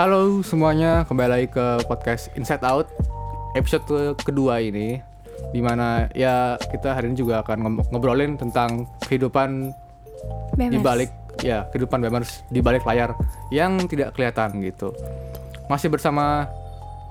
Halo 0.00 0.40
semuanya, 0.40 1.04
kembali 1.04 1.28
lagi 1.28 1.48
ke 1.52 1.84
podcast 1.84 2.32
Inside 2.32 2.64
Out. 2.64 2.88
Episode 3.52 4.16
kedua 4.16 4.56
ini 4.56 4.96
Di 5.52 5.60
mana 5.60 6.08
ya 6.16 6.56
kita 6.56 6.96
hari 6.96 7.12
ini 7.12 7.20
juga 7.20 7.44
akan 7.44 7.60
ngob- 7.60 7.92
ngobrolin 7.92 8.40
tentang 8.40 8.88
kehidupan 9.04 9.68
di 10.56 10.80
balik 10.80 11.12
ya 11.44 11.68
kehidupan 11.68 12.00
bebas 12.00 12.40
di 12.48 12.64
balik 12.64 12.88
layar 12.88 13.12
yang 13.52 13.76
tidak 13.92 14.16
kelihatan 14.16 14.64
gitu. 14.64 14.96
Masih 15.68 15.92
bersama 15.92 16.48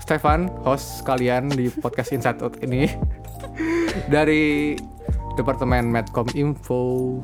Stefan, 0.02 0.50
host 0.66 1.06
kalian 1.06 1.46
di 1.46 1.70
podcast 1.70 2.10
Inside 2.10 2.42
Out 2.42 2.58
ini 2.66 2.90
dari 4.14 4.74
Departemen 5.38 5.94
Medcom 5.94 6.26
Info 6.34 7.22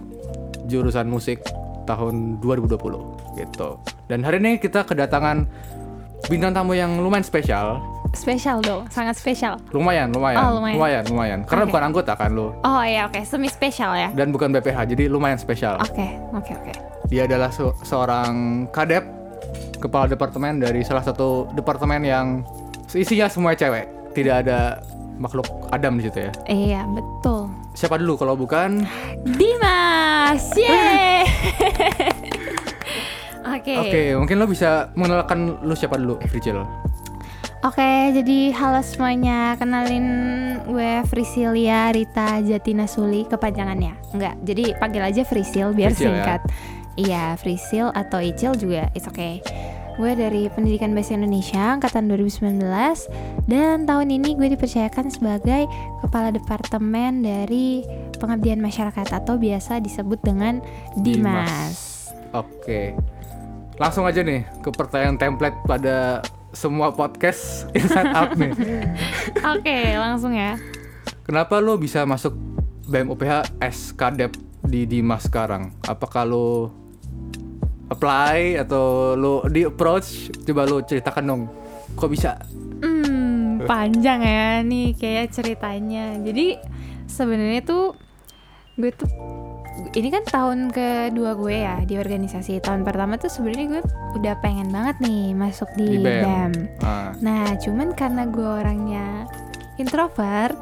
jurusan 0.70 1.10
musik 1.10 1.42
tahun 1.90 2.38
2020 2.46 3.15
gitu. 3.36 3.78
Dan 4.06 4.22
hari 4.22 4.40
ini 4.40 4.56
kita 4.56 4.82
kedatangan 4.82 5.46
bintang 6.26 6.52
tamu 6.52 6.74
yang 6.74 6.98
lumayan 6.98 7.22
spesial. 7.22 7.84
Spesial 8.12 8.60
dong, 8.60 8.88
sangat 8.88 9.14
spesial. 9.14 9.60
Lumayan, 9.70 10.08
lumayan, 10.10 10.40
Oh, 10.40 10.52
lumayan. 10.56 10.74
lumayan, 10.74 11.04
lumayan. 11.06 11.40
Karena 11.44 11.64
bukan 11.66 11.84
anggota 11.84 12.16
kan 12.16 12.32
lo 12.32 12.56
Oh 12.62 12.80
iya 12.80 13.06
oke, 13.06 13.20
semi 13.22 13.46
spesial 13.46 13.92
ya. 13.92 14.08
dan 14.10 14.32
bukan 14.32 14.50
BPH, 14.50 14.88
jadi 14.88 15.06
lumayan 15.06 15.36
spesial. 15.36 15.76
Oke, 15.78 16.16
oke 16.32 16.52
oke. 16.56 16.74
Dia 17.06 17.28
adalah 17.28 17.52
se- 17.52 17.76
seorang 17.84 18.32
kadep 18.72 19.04
kepala 19.78 20.08
departemen 20.08 20.58
dari 20.58 20.80
salah 20.82 21.04
satu 21.04 21.52
departemen 21.52 22.02
yang 22.02 22.26
isinya 22.90 23.28
semua 23.28 23.52
cewek. 23.52 23.84
Tidak 24.16 24.36
ada 24.42 24.80
makhluk 25.16 25.44
Adam 25.70 26.00
di 26.00 26.08
situ 26.08 26.20
ya. 26.22 26.32
Iya 26.48 26.82
betul. 26.88 27.52
Siapa 27.74 28.00
dulu 28.00 28.16
kalau 28.16 28.34
bukan? 28.34 28.88
Dimas, 29.28 30.56
yeay. 30.56 31.28
Oke. 33.66 33.82
Oke, 33.82 34.02
mungkin 34.14 34.38
lo 34.38 34.46
bisa 34.46 34.94
mengenalkan 34.94 35.58
lo 35.66 35.74
siapa 35.74 35.98
dulu, 35.98 36.22
Fricil. 36.30 36.62
Oke, 37.66 38.14
jadi 38.14 38.54
halo 38.54 38.86
semuanya. 38.86 39.58
Kenalin 39.58 40.06
gue 40.70 41.02
Frisilia 41.10 41.90
Rita 41.90 42.38
Jatina 42.46 42.86
Suli 42.86 43.26
kepanjangannya. 43.26 44.14
Enggak, 44.14 44.38
jadi 44.46 44.78
panggil 44.78 45.02
aja 45.02 45.26
Frisil 45.26 45.74
biar 45.74 45.90
Frisil 45.90 46.14
ya? 46.14 46.22
singkat. 46.22 46.42
Iya, 46.94 47.26
Frisil 47.42 47.90
atau 47.90 48.22
Icil 48.22 48.54
juga 48.54 48.94
it's 48.94 49.10
okay. 49.10 49.42
Gue 49.98 50.14
dari 50.14 50.46
Pendidikan 50.54 50.94
Bahasa 50.94 51.18
Indonesia 51.18 51.74
angkatan 51.74 52.06
2019 52.06 52.62
dan 53.50 53.90
tahun 53.90 54.14
ini 54.14 54.38
gue 54.38 54.54
dipercayakan 54.54 55.10
sebagai 55.10 55.66
kepala 56.06 56.30
departemen 56.30 57.26
dari 57.26 57.82
pengabdian 58.22 58.62
masyarakat 58.62 59.10
atau 59.10 59.42
biasa 59.42 59.82
disebut 59.82 60.22
dengan 60.22 60.62
Dimas. 61.02 62.14
Oke. 62.30 62.94
Langsung 63.76 64.08
aja 64.08 64.24
nih 64.24 64.48
ke 64.64 64.72
pertanyaan 64.72 65.20
template 65.20 65.60
pada 65.68 66.24
semua 66.56 66.96
podcast 66.96 67.68
Inside 67.78 68.12
Out 68.16 68.32
nih. 68.40 68.52
Oke, 69.44 69.78
langsung 70.00 70.32
ya. 70.32 70.56
Kenapa 71.28 71.60
lo 71.60 71.76
bisa 71.76 72.08
masuk 72.08 72.32
S 73.60 73.92
Kadep 73.92 74.32
di 74.64 74.88
Dimas 74.88 75.28
sekarang? 75.28 75.76
Apakah 75.84 76.24
lo 76.24 76.72
apply 77.92 78.64
atau 78.64 79.14
lo 79.20 79.44
di 79.52 79.68
approach? 79.68 80.32
Coba 80.48 80.64
lo 80.64 80.80
ceritakan 80.80 81.24
dong. 81.28 81.44
Kok 82.00 82.10
bisa? 82.10 82.40
Hmm, 82.80 83.60
panjang 83.68 84.24
ya 84.24 84.64
nih 84.64 84.96
kayak 84.96 85.36
ceritanya. 85.36 86.16
Jadi 86.24 86.56
sebenarnya 87.12 87.62
tuh 87.68 87.98
gue 88.80 88.92
tuh 88.96 89.08
ini 89.96 90.12
kan 90.12 90.28
tahun 90.28 90.76
kedua 90.76 91.40
gue 91.40 91.56
ya 91.56 91.80
di 91.88 91.96
organisasi. 91.96 92.60
Tahun 92.60 92.84
pertama 92.84 93.16
tuh 93.16 93.32
sebenarnya 93.32 93.80
gue 93.80 93.82
udah 94.20 94.36
pengen 94.44 94.68
banget 94.68 95.00
nih 95.00 95.32
masuk 95.32 95.72
di, 95.80 95.98
Di 95.98 96.04
BEM. 96.04 96.22
BEM. 96.22 96.52
Ah, 96.84 97.16
Nah, 97.24 97.56
cuman 97.56 97.96
karena 97.96 98.28
gue 98.28 98.44
orangnya 98.44 99.24
introvert 99.80 100.56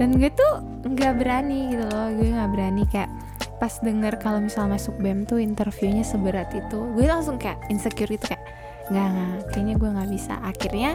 dan 0.00 0.16
gue 0.16 0.32
tuh 0.32 0.52
nggak 0.88 1.20
berani 1.20 1.76
gitu 1.76 1.84
loh. 1.84 2.08
Gue 2.16 2.28
nggak 2.32 2.50
berani 2.50 2.82
kayak 2.88 3.12
pas 3.60 3.78
denger 3.78 4.18
kalau 4.18 4.42
misal 4.42 4.66
masuk 4.66 4.96
BEM 4.98 5.22
tuh 5.22 5.38
interviewnya 5.38 6.02
seberat 6.02 6.50
itu, 6.50 6.82
gue 6.98 7.06
langsung 7.06 7.38
kayak 7.38 7.62
insecure 7.70 8.10
itu 8.10 8.26
kayak 8.26 8.42
nggak 8.88 9.06
nggak. 9.08 9.34
Kayaknya 9.52 9.74
gue 9.76 9.90
nggak 9.94 10.10
bisa. 10.10 10.34
Akhirnya 10.40 10.90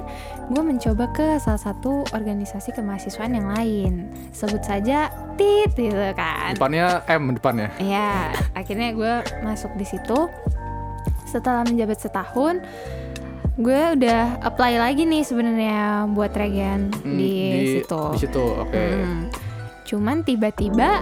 gue 0.48 0.64
mencoba 0.64 1.06
ke 1.14 1.28
salah 1.38 1.62
satu 1.62 2.04
organisasi 2.12 2.74
kemahasiswaan 2.74 3.38
yang 3.38 3.48
lain. 3.48 3.94
Sebut 4.32 4.60
saja 4.60 5.08
tit 5.40 5.72
gitu 5.72 5.96
kan. 6.12 6.58
Depannya 6.58 7.06
M 7.08 7.32
depannya. 7.32 7.70
ya 7.78 8.34
akhirnya 8.52 8.92
gue 8.92 9.14
masuk 9.42 9.72
di 9.76 9.86
situ. 9.86 10.28
Setelah 11.24 11.64
menjabat 11.64 12.00
setahun 12.00 12.64
gue 13.58 13.82
udah 13.98 14.38
apply 14.46 14.78
lagi 14.78 15.02
nih 15.02 15.26
sebenarnya 15.26 16.06
buat 16.14 16.30
regen 16.30 16.94
Hmm, 16.94 17.18
di, 17.18 17.34
situ. 17.82 18.02
Di 18.14 18.20
situ, 18.22 18.44
oke. 18.44 18.78
Hmm. 18.78 19.22
cuman 19.82 20.22
tiba-tiba 20.22 21.02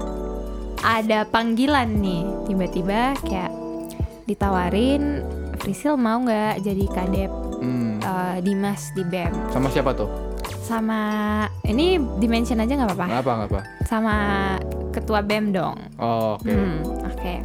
ada 0.80 1.26
panggilan 1.28 1.90
nih. 2.00 2.24
Tiba-tiba 2.48 3.18
kayak 3.22 3.52
ditawarin 4.24 5.20
Frisil 5.66 5.98
mau 5.98 6.22
nggak 6.22 6.62
jadi 6.62 6.86
kadep 6.88 7.32
Hmm. 7.56 7.98
eh, 7.98 8.38
Dimas 8.40 8.94
di 8.94 9.02
BEM 9.04 9.34
Sama 9.50 9.68
siapa 9.68 9.92
tuh? 9.92 10.06
sama 10.62 11.00
ini 11.64 11.94
dimention 12.18 12.58
aja 12.58 12.74
nggak 12.76 12.90
apa-apa 12.92 13.06
Kenapa 13.08 13.32
ngapa? 13.36 13.60
sama 13.84 14.16
ketua 14.92 15.20
BEM 15.20 15.50
dong 15.52 15.78
Oh, 15.96 16.38
oke. 16.38 16.46
Hmm, 16.46 16.78
oke. 17.04 17.36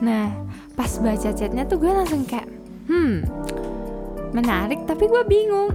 Nah, 0.00 0.34
pas 0.72 0.90
baca 0.96 1.30
chatnya 1.30 1.62
tuh 1.62 1.78
gue 1.78 1.88
langsung 1.88 2.22
kayak, 2.22 2.44
hmm, 2.86 3.22
menarik. 4.32 4.82
Tapi 4.84 5.04
gue 5.04 5.22
bingung. 5.24 5.70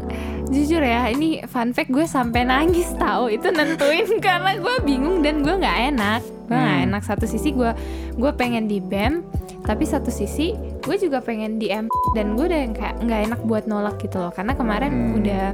Jujur 0.48 0.80
ya, 0.80 1.08
ini 1.08 1.40
fun 1.46 1.72
fact 1.72 1.90
gue 1.90 2.04
sampai 2.04 2.44
nangis 2.44 2.90
tahu 2.96 3.30
itu 3.30 3.48
nentuin 3.48 4.06
karena 4.22 4.56
gue 4.56 4.76
bingung 4.82 5.20
dan 5.20 5.40
gue 5.40 5.56
nggak 5.56 5.78
enak. 5.90 6.22
Gue 6.46 6.56
nggak 6.56 6.76
Hmm. 6.76 6.88
enak. 6.90 7.02
Satu 7.04 7.26
sisi 7.26 7.52
gue 7.52 7.72
gue 8.14 8.32
pengen 8.34 8.66
di 8.66 8.80
bem, 8.80 9.22
tapi 9.62 9.84
satu 9.84 10.10
sisi 10.10 10.54
gue 10.80 10.96
juga 10.98 11.20
pengen 11.20 11.56
di 11.56 11.68
M 11.68 11.86
dan 12.12 12.34
gue 12.34 12.46
udah 12.46 12.60
yang 12.60 12.74
kayak 12.74 12.96
nggak 13.00 13.22
enak 13.28 13.42
buat 13.44 13.64
nolak 13.66 14.00
gitu 14.00 14.18
loh. 14.18 14.32
Karena 14.32 14.54
kemarin 14.54 14.92
Hmm. 14.92 15.18
udah 15.18 15.46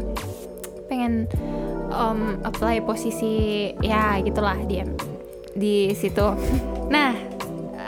pengen 0.86 1.25
um, 1.90 2.38
apply 2.41 2.80
posisi 2.80 3.34
ya 3.80 4.18
gitulah 4.19 4.58
di 4.62 4.75
M- 4.80 4.97
di 5.52 5.75
situ. 5.91 6.28
Nah, 6.85 7.18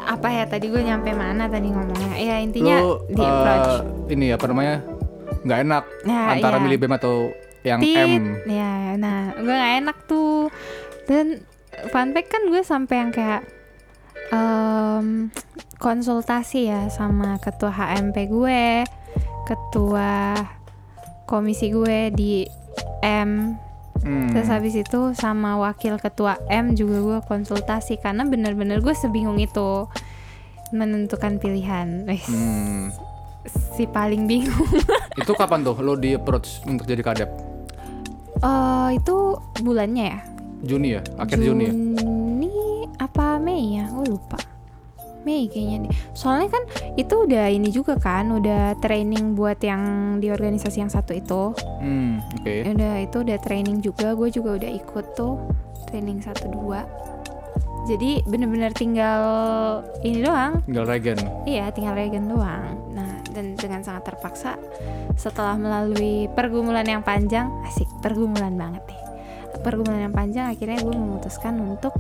apa 0.08 0.26
ya 0.28 0.44
tadi 0.44 0.68
gue 0.68 0.82
nyampe 0.82 1.12
mana 1.12 1.46
tadi 1.46 1.70
ngomongnya? 1.70 2.18
Ya 2.18 2.36
intinya 2.38 2.82
Lo 2.82 3.06
di 3.06 3.22
approach. 3.22 3.70
eh, 3.70 3.82
ini 4.10 4.28
apa 4.32 4.46
namanya? 4.48 4.82
nggak 5.38 5.60
enak 5.62 5.84
Nah, 6.04 6.24
antara 6.34 6.58
iya. 6.58 6.64
milih 6.66 6.78
BEM 6.78 6.94
atau 6.98 7.16
yang 7.62 7.80
Tit. 7.80 7.94
M. 8.18 8.24
Ya, 8.44 8.74
nah 8.96 9.32
gue 9.32 9.48
nggak 9.48 9.74
enak 9.80 9.98
tuh. 10.06 10.50
Dan 11.06 11.46
fun 11.88 12.10
fact 12.10 12.28
kan 12.28 12.42
gue 12.48 12.62
sampai 12.62 12.96
yang 12.98 13.12
kayak 13.12 13.46
em, 14.34 15.30
konsultasi 15.78 16.68
ya 16.68 16.90
sama 16.90 17.40
ketua 17.40 17.72
HMP 17.72 18.28
gue, 18.28 18.84
ketua 19.46 20.36
komisi 21.28 21.72
gue 21.72 22.12
di 22.12 22.44
M 23.04 23.60
Hmm. 24.08 24.30
Terus 24.32 24.48
habis 24.48 24.76
itu 24.78 25.00
sama 25.18 25.58
wakil 25.58 25.98
ketua 25.98 26.38
M 26.48 26.78
juga 26.78 26.98
gue 27.02 27.20
konsultasi 27.26 27.98
karena 27.98 28.24
bener-bener 28.24 28.80
gue 28.80 28.94
sebingung 28.94 29.36
itu 29.42 29.90
menentukan 30.72 31.42
pilihan. 31.42 32.08
Hmm. 32.08 32.92
si 33.48 33.88
paling 33.88 34.28
bingung. 34.28 34.68
Itu 35.24 35.32
kapan 35.32 35.64
tuh 35.64 35.80
lo 35.80 35.96
di 35.96 36.20
approach 36.20 36.60
untuk 36.68 36.84
jadi 36.84 37.00
kadep? 37.00 37.30
Eh 38.44 38.90
itu 39.00 39.40
bulannya 39.64 40.06
ya? 40.12 40.20
Juni 40.68 41.00
ya? 41.00 41.02
Akhir 41.16 41.40
Juni 41.40 41.64
ya? 41.64 41.74
Apa 43.18 43.42
Mei 43.42 43.82
ya? 43.82 43.90
Gue 43.90 44.14
lupa. 44.14 44.38
Mei 45.26 45.50
kayaknya 45.50 45.90
deh. 45.90 45.94
Soalnya 46.14 46.54
kan 46.54 46.64
itu 46.94 47.26
udah 47.26 47.50
ini 47.50 47.74
juga 47.74 47.98
kan, 47.98 48.30
udah 48.30 48.78
training 48.78 49.34
buat 49.34 49.58
yang 49.58 49.82
di 50.22 50.30
organisasi 50.30 50.86
yang 50.86 50.94
satu 50.94 51.18
itu. 51.18 51.50
Hmm, 51.82 52.22
oke. 52.38 52.78
Udah 52.78 52.94
itu 53.02 53.18
udah 53.26 53.38
training 53.42 53.82
juga, 53.82 54.14
gue 54.14 54.30
juga 54.30 54.62
udah 54.62 54.70
ikut 54.70 55.18
tuh 55.18 55.34
training 55.90 56.22
satu 56.22 56.46
dua. 56.46 56.86
Jadi 57.90 58.22
bener-bener 58.30 58.70
tinggal 58.78 59.22
ini 60.06 60.22
doang, 60.22 60.62
Tinggal 60.70 60.86
regen. 60.86 61.18
iya 61.50 61.74
tinggal 61.74 61.98
regen 61.98 62.30
doang. 62.30 62.78
Nah 62.94 63.18
dan 63.34 63.58
dengan 63.58 63.82
sangat 63.82 64.14
terpaksa 64.14 64.62
setelah 65.18 65.58
melalui 65.58 66.30
pergumulan 66.38 66.86
yang 66.86 67.02
panjang, 67.02 67.50
asik 67.66 67.90
pergumulan 67.98 68.54
banget 68.54 68.86
nih. 68.94 69.02
Pergumulan 69.66 70.06
yang 70.06 70.14
panjang 70.14 70.54
akhirnya 70.54 70.86
gue 70.86 70.94
memutuskan 70.94 71.58
untuk 71.66 71.98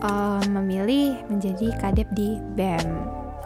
eh, 0.00 0.42
memilih 0.48 1.20
menjadi 1.26 1.76
kadep 1.78 2.08
di 2.12 2.36
BEM. 2.54 2.86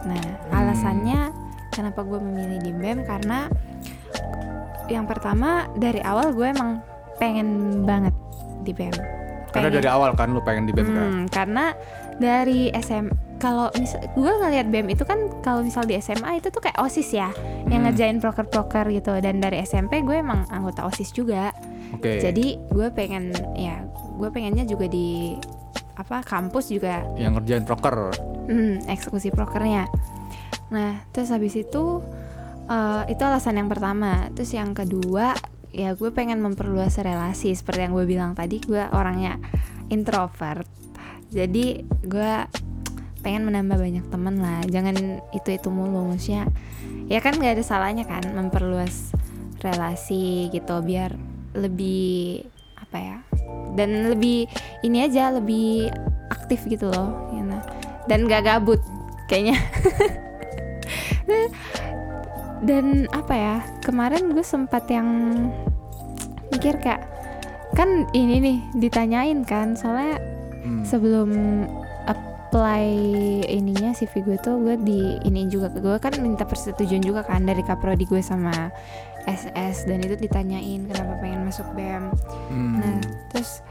Nah 0.04 0.24
alasannya 0.50 1.30
kenapa 1.70 2.02
gue 2.02 2.18
memilih 2.18 2.58
di 2.60 2.70
BEM 2.70 3.02
karena 3.02 3.50
yang 4.86 5.08
pertama 5.08 5.64
dari 5.74 6.00
awal 6.00 6.30
gue 6.30 6.46
emang 6.46 6.84
pengen 7.16 7.48
banget 7.82 8.12
di 8.62 8.72
BEM. 8.72 8.92
Karena 9.50 9.70
Pengen. 9.70 9.76
dari 9.78 9.88
awal 9.88 10.10
kan 10.12 10.34
lo 10.34 10.42
pengen 10.42 10.66
di 10.66 10.72
BEM 10.74 10.88
kan? 10.88 10.98
Hmm, 11.00 11.24
karena 11.30 11.64
dari 12.14 12.68
SM 12.70 13.06
kalau 13.36 13.70
misal 13.74 14.02
gue 14.04 14.32
ngeliat 14.34 14.66
BEM 14.66 14.88
itu 14.88 15.04
kan 15.04 15.18
kalau 15.40 15.62
misal 15.62 15.82
di 15.82 15.94
SMA 15.96 16.38
itu 16.38 16.48
tuh 16.48 16.58
kayak 16.58 16.78
osis 16.78 17.10
ya 17.10 17.30
yang 17.66 17.82
Hmm. 17.82 17.90
ngerjain 17.90 18.18
proker-proker 18.18 18.88
gitu 18.90 19.14
dan 19.18 19.38
dari 19.38 19.60
SMP 19.60 20.00
gue 20.00 20.16
emang 20.16 20.46
anggota 20.48 20.84
osis 20.84 21.10
juga 21.10 21.50
Oke. 21.92 22.18
jadi 22.18 22.58
gue 22.60 22.86
pengen 22.90 23.30
ya 23.54 23.82
gue 24.14 24.28
pengennya 24.28 24.64
juga 24.64 24.86
di 24.86 25.38
apa 25.94 26.26
kampus 26.26 26.74
juga 26.74 27.06
yang 27.14 27.38
ngerjain 27.38 27.62
proker. 27.62 28.10
hmm, 28.50 28.90
eksekusi 28.90 29.30
prokernya. 29.30 29.86
Nah 30.74 31.06
terus 31.14 31.30
habis 31.30 31.54
itu 31.54 32.02
eh, 32.66 33.02
itu 33.10 33.22
alasan 33.22 33.58
yang 33.62 33.70
pertama. 33.70 34.28
Terus 34.34 34.52
yang 34.54 34.74
kedua 34.74 35.34
ya 35.74 35.94
gue 35.94 36.10
pengen 36.10 36.42
memperluas 36.42 36.98
relasi. 36.98 37.54
Seperti 37.54 37.86
yang 37.86 37.94
gue 37.94 38.06
bilang 38.06 38.32
tadi 38.34 38.58
gue 38.62 38.82
orangnya 38.90 39.38
introvert. 39.90 40.66
Jadi 41.30 41.82
gue 42.06 42.32
pengen 43.24 43.48
menambah 43.48 43.78
banyak 43.80 44.06
temen 44.10 44.36
lah. 44.38 44.60
Jangan 44.68 44.94
itu 45.32 45.48
itu 45.50 45.68
mulu 45.70 46.10
maksudnya. 46.10 46.50
Ya 47.08 47.22
kan 47.22 47.36
nggak 47.36 47.60
ada 47.60 47.64
salahnya 47.64 48.04
kan 48.04 48.22
memperluas 48.34 49.12
relasi 49.64 50.52
gitu 50.52 50.76
biar 50.84 51.16
lebih 51.56 52.44
apa 52.94 53.02
ya 53.02 53.18
dan 53.74 54.14
lebih 54.14 54.46
ini 54.86 55.02
aja 55.10 55.34
lebih 55.34 55.90
aktif 56.30 56.62
gitu 56.70 56.86
loh 56.94 57.26
ya 57.34 57.42
nah. 57.42 57.58
dan 58.06 58.30
gak 58.30 58.46
gabut 58.46 58.78
kayaknya 59.26 59.58
dan 62.70 63.10
apa 63.10 63.34
ya 63.34 63.56
kemarin 63.82 64.30
gue 64.30 64.46
sempat 64.46 64.86
yang 64.86 65.10
mikir 66.54 66.78
kayak 66.78 67.02
kan 67.74 68.06
ini 68.14 68.38
nih 68.38 68.58
ditanyain 68.78 69.42
kan 69.42 69.74
soalnya 69.74 70.22
Hmm. 70.64 70.80
sebelum 70.80 71.28
apply 72.08 72.88
ininya 73.52 73.92
CV 73.92 74.24
gue 74.24 74.40
tuh 74.40 74.56
gue 74.64 74.80
di 74.80 75.20
ini 75.28 75.44
juga 75.44 75.68
gue 75.68 76.00
kan 76.00 76.16
minta 76.24 76.48
persetujuan 76.48 77.04
juga 77.04 77.20
kan 77.20 77.44
dari 77.44 77.60
kaprodi 77.60 78.08
gue 78.08 78.24
sama 78.24 78.72
SS 79.24 79.88
dan 79.88 79.98
itu 80.00 80.16
ditanyain 80.16 80.84
kenapa 80.84 81.12
pengen 81.20 81.40
masuk 81.48 81.66
BEM 81.72 82.12
Hmm. 82.48 82.76
Nah, 82.78 82.98
terus 83.32 83.64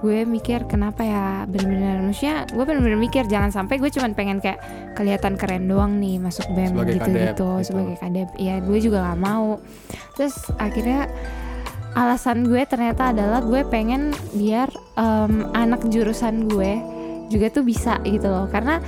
gue 0.00 0.24
mikir 0.24 0.64
kenapa 0.64 1.04
ya 1.04 1.44
bener-bener 1.44 2.00
maksudnya 2.00 2.48
gue 2.48 2.64
bener-bener 2.64 2.96
mikir 2.96 3.28
jangan 3.28 3.52
sampai 3.52 3.76
gue 3.76 3.92
cuman 3.92 4.16
pengen 4.16 4.40
kayak 4.40 4.56
kelihatan 4.96 5.36
keren 5.36 5.68
doang 5.68 6.00
nih 6.00 6.16
masuk 6.16 6.48
BEM 6.56 6.72
Sebagai 6.72 6.94
gitu 6.96 7.10
kadep, 7.10 7.26
gitu. 7.36 7.50
sebagai 7.68 7.96
kadep. 8.00 8.28
Ya 8.40 8.54
gue 8.64 8.78
juga 8.80 8.98
nggak 9.04 9.20
mau. 9.20 9.60
Terus 10.16 10.36
akhirnya 10.56 11.04
alasan 11.92 12.46
gue 12.46 12.62
ternyata 12.64 13.10
adalah 13.12 13.42
gue 13.44 13.60
pengen 13.66 14.14
biar 14.32 14.70
em, 14.96 15.44
anak 15.52 15.84
jurusan 15.90 16.48
gue 16.48 16.80
juga 17.28 17.52
tuh 17.52 17.66
bisa 17.66 18.00
gitu 18.06 18.24
loh. 18.30 18.48
Karena 18.48 18.80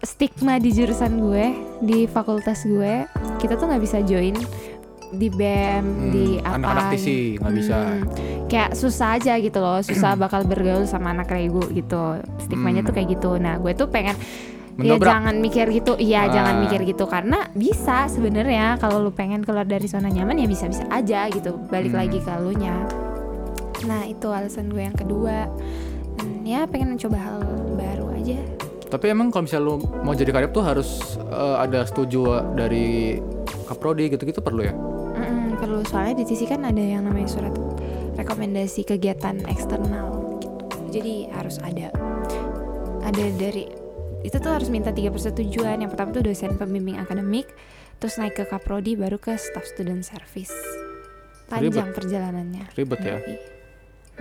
stigma 0.00 0.56
di 0.56 0.70
jurusan 0.72 1.20
gue 1.20 1.44
di 1.82 2.06
fakultas 2.06 2.64
gue 2.64 3.04
kita 3.42 3.58
tuh 3.58 3.66
nggak 3.68 3.82
bisa 3.82 3.98
join 4.06 4.36
di 5.08 5.28
BEM 5.28 5.84
Hmm, 5.84 6.10
di 6.10 6.26
apa 6.38 6.56
anak-anak 6.56 6.84
TC 6.92 7.06
nggak 7.36 7.54
bisa. 7.54 7.76
Hmm, 7.78 8.02
kayak 8.46 8.70
susah 8.72 9.08
aja 9.14 9.32
gitu 9.36 9.58
loh 9.58 9.78
susah 9.80 10.14
bakal 10.14 10.42
bergaul 10.42 10.82
sama 10.82 11.10
anak 11.10 11.28
regu 11.28 11.62
gitu 11.70 12.02
stigmanya 12.38 12.80
Hmm. 12.80 12.88
tuh 12.88 12.94
kayak 12.94 13.08
gitu 13.12 13.30
nah 13.36 13.54
gue 13.56 13.72
tuh 13.72 13.86
pengen 13.86 14.14
ya 14.76 14.92
Mendobrak. 14.92 15.08
jangan 15.08 15.34
mikir 15.36 15.66
gitu 15.70 15.92
iya 15.96 16.20
Ah. 16.22 16.32
jangan 16.32 16.54
mikir 16.60 16.84
gitu 16.84 17.04
karena 17.04 17.48
bisa 17.50 18.06
sebenarnya 18.06 18.76
kalau 18.76 19.00
lu 19.00 19.10
pengen 19.10 19.40
keluar 19.40 19.64
dari 19.64 19.86
zona 19.86 20.06
nyaman 20.06 20.36
ya 20.36 20.44
bisa 20.44 20.66
bisa 20.66 20.84
aja 20.86 21.26
gitu 21.28 21.56
balik 21.66 21.90
Hmm. 21.90 22.00
lagi 22.02 22.18
ke 22.18 22.32
lu 22.36 22.52
nya 22.52 22.84
nah 23.82 24.02
itu 24.02 24.26
alasan 24.26 24.68
gue 24.68 24.82
yang 24.82 24.94
kedua 24.94 25.48
Hmm, 26.16 26.42
ya 26.42 26.64
pengen 26.64 26.90
mencoba 26.90 27.16
hal 27.16 27.38
baru 27.72 28.08
aja 28.10 28.40
Tapi 28.86 29.04
emang 29.08 29.28
kalau 29.28 29.44
misalnya 29.44 29.66
lu 29.66 29.74
mau 30.00 30.12
jadi 30.12 30.30
kadep 30.30 30.50
tuh 30.50 30.62
harus 30.62 30.88
eh, 31.20 31.56
ada 31.58 31.82
setuju 31.82 32.22
dari 32.52 33.18
kaprodi 33.64 34.06
gitu-gitu 34.08 34.38
perlu 34.38 34.62
ya? 34.62 34.72
Perlu 35.66 35.82
soalnya 35.82 36.22
di 36.22 36.30
TC 36.30 36.46
kan 36.46 36.62
ada 36.62 36.78
yang 36.78 37.10
namanya 37.10 37.26
surat 37.26 37.50
rekomendasi 38.14 38.86
kegiatan 38.86 39.42
eksternal 39.50 40.38
gitu. 40.38 40.54
Jadi 40.94 41.26
harus 41.34 41.58
ada 41.58 41.90
ada 43.02 43.24
dari 43.34 43.66
itu 44.22 44.36
tuh 44.38 44.46
harus 44.54 44.70
minta 44.70 44.94
tiga 44.94 45.10
persetujuan. 45.10 45.82
Yang 45.82 45.98
pertama 45.98 46.14
tuh 46.14 46.22
dosen 46.22 46.54
pembimbing 46.54 47.02
akademik, 47.02 47.50
terus 47.98 48.14
naik 48.14 48.38
ke 48.38 48.46
kaprodi 48.46 48.94
baru 48.94 49.18
ke 49.18 49.34
staff 49.34 49.66
student 49.66 50.06
service. 50.06 50.54
Panjang 51.50 51.90
perjalanannya. 51.90 52.70
Ribet 52.78 53.02
ya. 53.02 53.18
Yoi. 53.18 53.36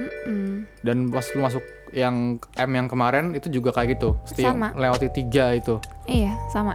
Mm-mm. 0.01 0.65
Dan 0.81 1.13
pas 1.13 1.29
lu 1.29 1.45
masuk 1.45 1.61
yang 1.93 2.41
M 2.57 2.71
yang 2.73 2.89
kemarin 2.89 3.37
itu 3.37 3.53
juga 3.53 3.69
kayak 3.69 4.01
gitu. 4.01 4.17
Mesti 4.25 4.49
Sama. 4.49 4.73
lewati 4.73 5.13
tiga 5.13 5.53
itu. 5.53 5.77
Iya 6.09 6.33
sama 6.49 6.73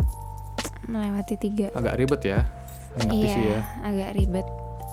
melewati 0.86 1.34
tiga. 1.42 1.74
Agak 1.74 1.98
ribet 1.98 2.22
ya. 2.22 2.46
Iya, 3.06 3.34
ya. 3.38 3.60
agak 3.86 4.10
ribet. 4.18 4.46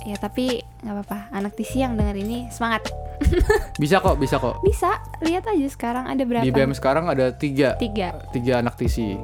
Ya 0.07 0.15
tapi 0.15 0.63
nggak 0.87 0.93
apa-apa. 0.95 1.19
Anak 1.35 1.59
TC 1.59 1.83
yang 1.83 1.99
denger 1.99 2.15
ini 2.15 2.47
semangat. 2.47 2.87
Bisa 3.81 3.99
kok, 3.99 4.15
bisa 4.15 4.37
kok. 4.39 4.61
Bisa 4.61 5.01
lihat 5.19 5.43
aja 5.49 5.67
sekarang 5.67 6.05
ada 6.07 6.21
berapa? 6.23 6.45
Di 6.45 6.53
BM 6.53 6.71
sekarang 6.71 7.09
ada 7.09 7.33
tiga, 7.33 7.75
Tiga. 7.75 8.13
tiga 8.31 8.61
anak 8.61 8.77
TC. 8.77 9.17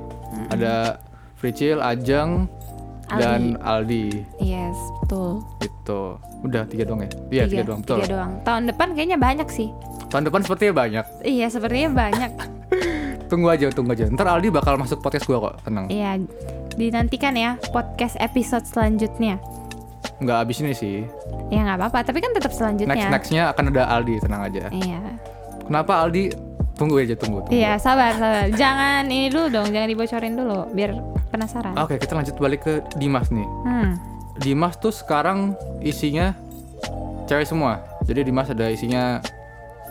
Ada 0.49 0.97
Fricil, 1.37 1.77
Ajeng, 1.77 2.49
dan 3.07 3.55
Aldi. 3.61 4.25
Yes, 4.41 4.73
betul. 5.05 5.45
Itu. 5.61 6.17
Udah 6.41 6.65
tiga 6.65 6.83
doang 6.89 7.05
ya? 7.05 7.11
Iya, 7.29 7.43
tiga, 7.47 7.63
doang. 7.69 7.79
Betul. 7.85 7.97
tiga 8.01 8.09
doang. 8.17 8.31
Tahun 8.41 8.63
depan 8.73 8.87
kayaknya 8.97 9.17
banyak 9.21 9.47
sih. 9.47 9.69
Tahun 10.09 10.23
depan 10.25 10.41
sepertinya 10.41 10.73
banyak. 10.73 11.05
Iya, 11.21 11.47
sepertinya 11.53 11.89
banyak. 11.93 12.31
Tunggu 13.31 13.47
aja, 13.49 13.69
tunggu 13.69 13.93
aja. 13.93 14.05
Ntar 14.09 14.25
Aldi 14.29 14.49
bakal 14.49 14.77
masuk 14.77 15.01
podcast 15.01 15.25
gua 15.25 15.53
kok, 15.53 15.65
tenang. 15.65 15.85
Iya, 15.89 16.21
dinantikan 16.75 17.33
ya 17.33 17.57
podcast 17.69 18.17
episode 18.19 18.65
selanjutnya. 18.65 19.37
Nggak 20.23 20.37
abis 20.47 20.57
ini 20.63 20.71
sih. 20.71 20.97
Ya 21.51 21.67
nggak 21.67 21.77
apa-apa, 21.83 21.99
tapi 22.07 22.23
kan 22.23 22.31
tetap 22.31 22.49
Next 22.49 22.59
selanjutnya. 22.63 23.07
nextnya 23.11 23.43
akan 23.51 23.63
ada 23.75 23.83
Aldi, 23.91 24.15
tenang 24.23 24.41
aja. 24.47 24.71
Iya. 24.71 24.99
Kenapa 25.67 25.93
Aldi? 26.01 26.31
Tunggu 26.73 26.97
aja, 26.97 27.13
tunggu. 27.13 27.45
tunggu. 27.45 27.53
Iya, 27.53 27.77
sabar, 27.77 28.17
sabar. 28.17 28.49
jangan 28.57 29.05
ini 29.05 29.29
dulu 29.29 29.45
dong, 29.53 29.69
jangan 29.69 29.85
dibocorin 29.85 30.33
dulu, 30.33 30.59
biar 30.73 30.97
penasaran. 31.29 31.77
Oke, 31.77 32.01
kita 32.01 32.17
lanjut 32.17 32.33
balik 32.41 32.65
ke 32.65 32.73
Dimas 32.97 33.29
nih. 33.29 33.45
Hmm. 33.61 33.93
Dimas 34.41 34.73
tuh 34.81 34.89
sekarang 34.89 35.53
isinya 35.85 36.33
cewek 37.29 37.45
semua. 37.45 37.85
Jadi 38.09 38.25
Dimas 38.25 38.49
ada 38.49 38.73
isinya 38.73 39.21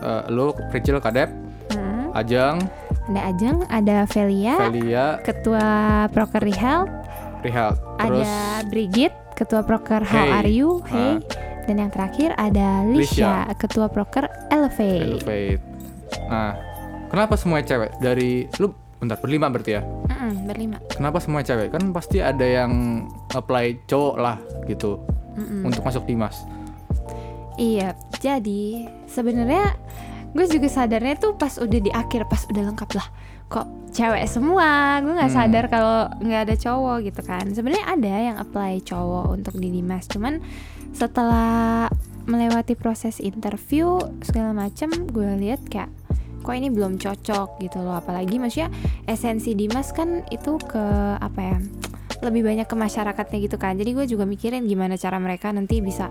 eh, 0.02 0.22
lo, 0.28 0.56
Fricil, 0.74 0.98
Kadep, 0.98 1.30
Hmm. 1.72 2.10
Ajang, 2.12 2.60
Ada 3.08 3.20
Ajeng, 3.32 3.58
ada 3.72 3.96
Velia, 4.04 4.54
Velia, 4.68 5.06
ketua 5.24 5.64
Proker 6.12 6.44
Health, 6.50 6.90
Rihal. 7.40 7.72
Terus 7.96 8.28
ada 8.28 8.68
Brigit, 8.68 9.12
ketua 9.34 9.64
Proker 9.66 10.04
How 10.04 10.24
Hey. 10.28 10.32
Are 10.32 10.50
You? 10.50 10.80
Ah. 10.86 10.90
Hey. 10.90 11.14
Dan 11.62 11.78
yang 11.78 11.90
terakhir 11.94 12.34
ada 12.34 12.82
Lisha, 12.82 13.46
ketua 13.54 13.86
Proker 13.86 14.26
Elevate. 14.50 15.22
Elevate. 15.22 15.62
Nah, 16.26 16.58
kenapa 17.06 17.38
semuanya 17.38 17.70
cewek? 17.70 17.90
Dari 18.02 18.50
lu 18.58 18.74
bentar 18.98 19.18
berlima 19.22 19.46
berarti 19.46 19.78
ya? 19.78 19.82
Mm-mm, 19.86 20.46
berlima. 20.50 20.82
Kenapa 20.90 21.22
semuanya 21.22 21.54
cewek? 21.54 21.70
Kan 21.70 21.94
pasti 21.94 22.18
ada 22.18 22.42
yang 22.42 23.06
apply 23.30 23.86
cowok 23.86 24.16
lah 24.18 24.42
gitu 24.66 24.98
Mm-mm. 25.38 25.70
untuk 25.70 25.86
masuk 25.86 26.02
Dimas. 26.02 26.42
Iya, 27.54 27.94
jadi 28.18 28.90
sebenarnya 29.06 29.78
gue 30.34 30.46
juga 30.50 30.66
sadarnya 30.66 31.14
tuh 31.14 31.38
pas 31.38 31.62
udah 31.62 31.78
di 31.78 31.94
akhir, 31.94 32.26
pas 32.26 32.42
udah 32.50 32.62
lengkap 32.74 32.90
lah. 32.98 33.06
Kok 33.52 33.92
cewek 33.92 34.25
semua? 34.25 34.97
Gue 35.04 35.12
nggak 35.12 35.28
Hmm. 35.28 35.38
sadar 35.44 35.64
kalau 35.68 36.09
nggak 36.16 36.42
ada 36.49 36.56
cowok 36.56 36.97
gitu 37.04 37.21
kan. 37.21 37.44
Sebenarnya 37.52 37.85
ada 37.85 38.12
yang 38.16 38.37
apply 38.40 38.80
cowok 38.80 39.37
untuk 39.37 39.61
di 39.61 39.68
Dimas, 39.68 40.09
cuman 40.09 40.40
setelah 40.97 41.92
melewati 42.25 42.73
proses 42.73 43.21
interview 43.21 44.00
segala 44.25 44.56
macam, 44.56 44.88
gue 45.11 45.30
lihat 45.37 45.61
kayak 45.68 45.92
kok 46.40 46.54
ini 46.56 46.73
belum 46.73 46.97
cocok 46.97 47.61
gitu 47.61 47.85
loh. 47.85 48.00
Apalagi 48.00 48.40
maksudnya 48.40 48.73
esensi 49.04 49.52
Dimas 49.52 49.92
kan 49.92 50.25
itu 50.32 50.56
ke 50.56 50.85
apa 51.21 51.40
ya? 51.40 51.59
lebih 52.23 52.47
banyak 52.47 52.71
ke 52.71 52.76
masyarakatnya 52.78 53.38
gitu 53.42 53.59
kan 53.59 53.75
jadi 53.75 53.99
gue 53.99 54.06
juga 54.06 54.23
mikirin 54.23 54.62
gimana 54.71 54.94
cara 54.94 55.18
mereka 55.18 55.50
nanti 55.50 55.82
bisa 55.82 56.06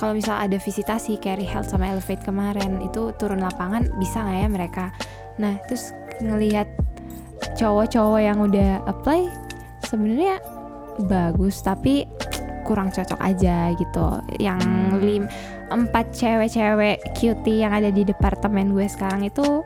kalau 0.00 0.16
misal 0.16 0.40
ada 0.40 0.56
visitasi 0.56 1.20
carry 1.20 1.44
health 1.44 1.68
sama 1.68 1.92
elevate 1.92 2.24
kemarin 2.24 2.80
itu 2.80 3.12
turun 3.20 3.44
lapangan 3.44 3.84
bisa 4.00 4.24
nggak 4.24 4.38
ya 4.40 4.48
mereka 4.48 4.84
nah 5.36 5.60
terus 5.68 5.92
ngelihat 6.18 6.68
cowok-cowok 7.54 8.20
yang 8.20 8.38
udah 8.38 8.84
apply 8.84 9.26
sebenarnya 9.82 10.38
bagus 11.00 11.58
tapi 11.58 12.04
kurang 12.62 12.88
cocok 12.88 13.18
aja 13.18 13.72
gitu 13.72 14.06
yang 14.36 14.60
Hmm. 14.60 14.98
lim 14.98 15.24
empat 15.68 16.12
cewek-cewek 16.12 17.00
cutie 17.12 17.58
yang 17.58 17.72
ada 17.72 17.88
di 17.88 18.02
departemen 18.02 18.70
gue 18.70 18.84
sekarang 18.84 19.24
itu 19.24 19.64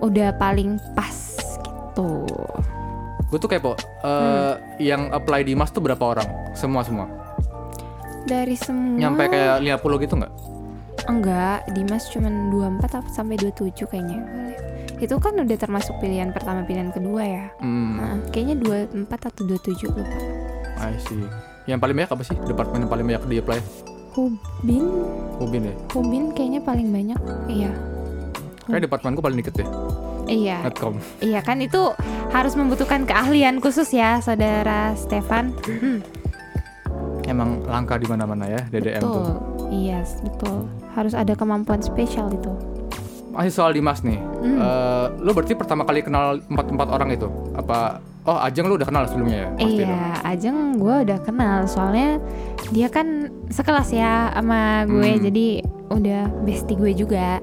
udah 0.00 0.34
paling 0.34 0.76
pas 0.92 1.16
gitu 1.38 2.26
Gue 3.22 3.38
tuh 3.38 3.46
kepo. 3.46 3.72
eh, 3.72 3.78
Hmm. 4.02 4.54
Yang 4.76 5.02
apply 5.12 5.40
Dimas 5.44 5.70
tuh 5.70 5.78
berapa 5.78 6.02
orang? 6.02 6.26
Semua 6.52 6.82
semua. 6.82 7.06
dari 8.20 8.52
semua 8.52 8.98
Nyampe 8.98 9.28
kayak 9.28 9.62
50 9.62 9.96
gitu 9.98 10.14
nggak? 10.14 10.32
Enggak, 11.02 11.68
Dimas 11.70 12.04
cuman 12.08 12.50
24 12.50 12.92
apa 12.94 13.08
sampai 13.08 13.36
27 13.36 13.86
kayaknya. 13.86 14.18
itu 14.96 15.16
kan 15.16 15.32
udah 15.32 15.56
termasuk 15.56 15.96
pilihan 15.96 16.28
pertama 16.28 16.60
pilihan 16.60 16.92
kedua 16.92 17.24
ya 17.24 17.44
Hmm, 17.56 17.96
Nah, 17.96 18.20
kayaknya 18.28 18.60
24 18.60 19.08
atau 19.26 19.42
27 19.46 19.88
lupa 19.88 20.18
I 20.76 20.92
see. 20.98 21.24
Yang 21.64 21.78
paling 21.78 21.94
banyak 21.94 22.10
apa 22.10 22.20
sih? 22.22 22.36
Departemen 22.38 22.84
yang 22.84 22.90
paling 22.90 23.06
banyak 23.06 23.22
di 23.24 23.36
apply? 23.38 23.60
Hubin 24.12 24.84
Hubin 25.36 25.62
ya. 25.62 25.74
Hubin 25.90 26.24
kayaknya 26.30 26.60
paling 26.60 26.88
banyak 26.90 27.16
iya 27.46 27.72
Kayak 28.62 28.86
departemenku 28.86 29.20
paling 29.20 29.38
dikit 29.38 29.56
deh. 29.56 29.68
iya 30.26 30.60
Netcom. 30.62 31.00
iya 31.18 31.40
kan 31.40 31.58
itu 31.58 31.96
harus 32.28 32.52
membutuhkan 32.52 33.02
keahlian 33.02 33.56
khusus 33.58 33.88
ya 33.90 34.20
saudara 34.20 34.92
Stefan 34.94 35.56
Hmm, 35.64 36.04
Emang 37.22 37.62
langka 37.62 37.94
di 37.94 38.04
mana-mana 38.04 38.44
ya 38.44 38.60
DDM 38.66 39.00
betul 39.00 39.16
tuh. 39.16 39.28
iya 39.70 40.04
betul 40.20 40.68
harus 40.92 41.12
ada 41.12 41.32
kemampuan 41.32 41.78
spesial 41.78 42.28
itu 42.30 42.50
Masih 43.30 43.54
soal 43.54 43.70
Dimas 43.70 44.02
nih. 44.02 44.18
Hmm. 44.18 44.58
Eh, 44.58 45.06
lu 45.22 45.30
berarti 45.30 45.54
pertama 45.54 45.86
kali 45.86 46.02
kenal 46.02 46.42
empat 46.42 46.66
empat 46.66 46.88
orang 46.90 47.14
itu? 47.14 47.30
Apa? 47.54 48.02
Oh 48.20 48.36
Ajeng 48.36 48.66
lu 48.66 48.74
udah 48.74 48.84
kenal 48.84 49.06
sebelumnya 49.06 49.46
ya? 49.46 49.48
Pasti 49.54 49.80
dong. 49.80 49.94
Iya, 49.94 50.10
Ajeng 50.26 50.56
gue 50.76 50.96
udah 51.06 51.18
kenal 51.22 51.58
soalnya 51.64 52.18
dia 52.68 52.90
kan 52.90 53.30
sekelas 53.46 53.94
ya 53.94 54.34
sama 54.34 54.82
gue, 54.84 55.10
Hmm. 55.14 55.22
jadi 55.22 55.46
udah 55.88 56.22
bestie 56.42 56.74
gue 56.74 56.92
juga 56.92 57.38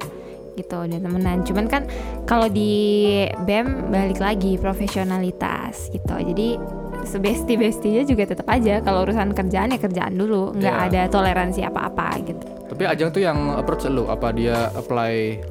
gitu, 0.54 0.75
udah 0.75 1.00
temenan. 1.00 1.42
Cuman 1.42 1.66
kan 1.66 1.88
kalau 2.25 2.46
di 2.46 3.24
BEM 3.42 3.88
balik 3.88 4.20
lagi 4.20 4.60
profesionalitas 4.60 5.88
gitu, 5.88 6.13
jadi 6.13 6.60
sebesti 7.04 7.56
bestinya 7.56 8.04
juga 8.04 8.27
tetap 8.27 8.48
aja 8.48 8.82
kalau 8.82 9.01
urusan 9.01 9.32
kerjaan 9.32 9.72
ya 9.72 9.80
kerjaan 9.80 10.13
dulu, 10.13 10.51
nggak 10.51 10.75
Iya. 10.75 10.88
ada 10.89 11.01
toleransi 11.08 11.63
apa-apa 11.63 12.08
gitu. 12.22 12.44
Tapi 12.77 12.86
Ajeng 12.86 13.10
tuh 13.10 13.25
yang 13.25 13.57
approach 13.57 13.89
lu? 13.89 14.05
Apa 14.05 14.29
dia 14.29 14.69
apply 14.69 15.41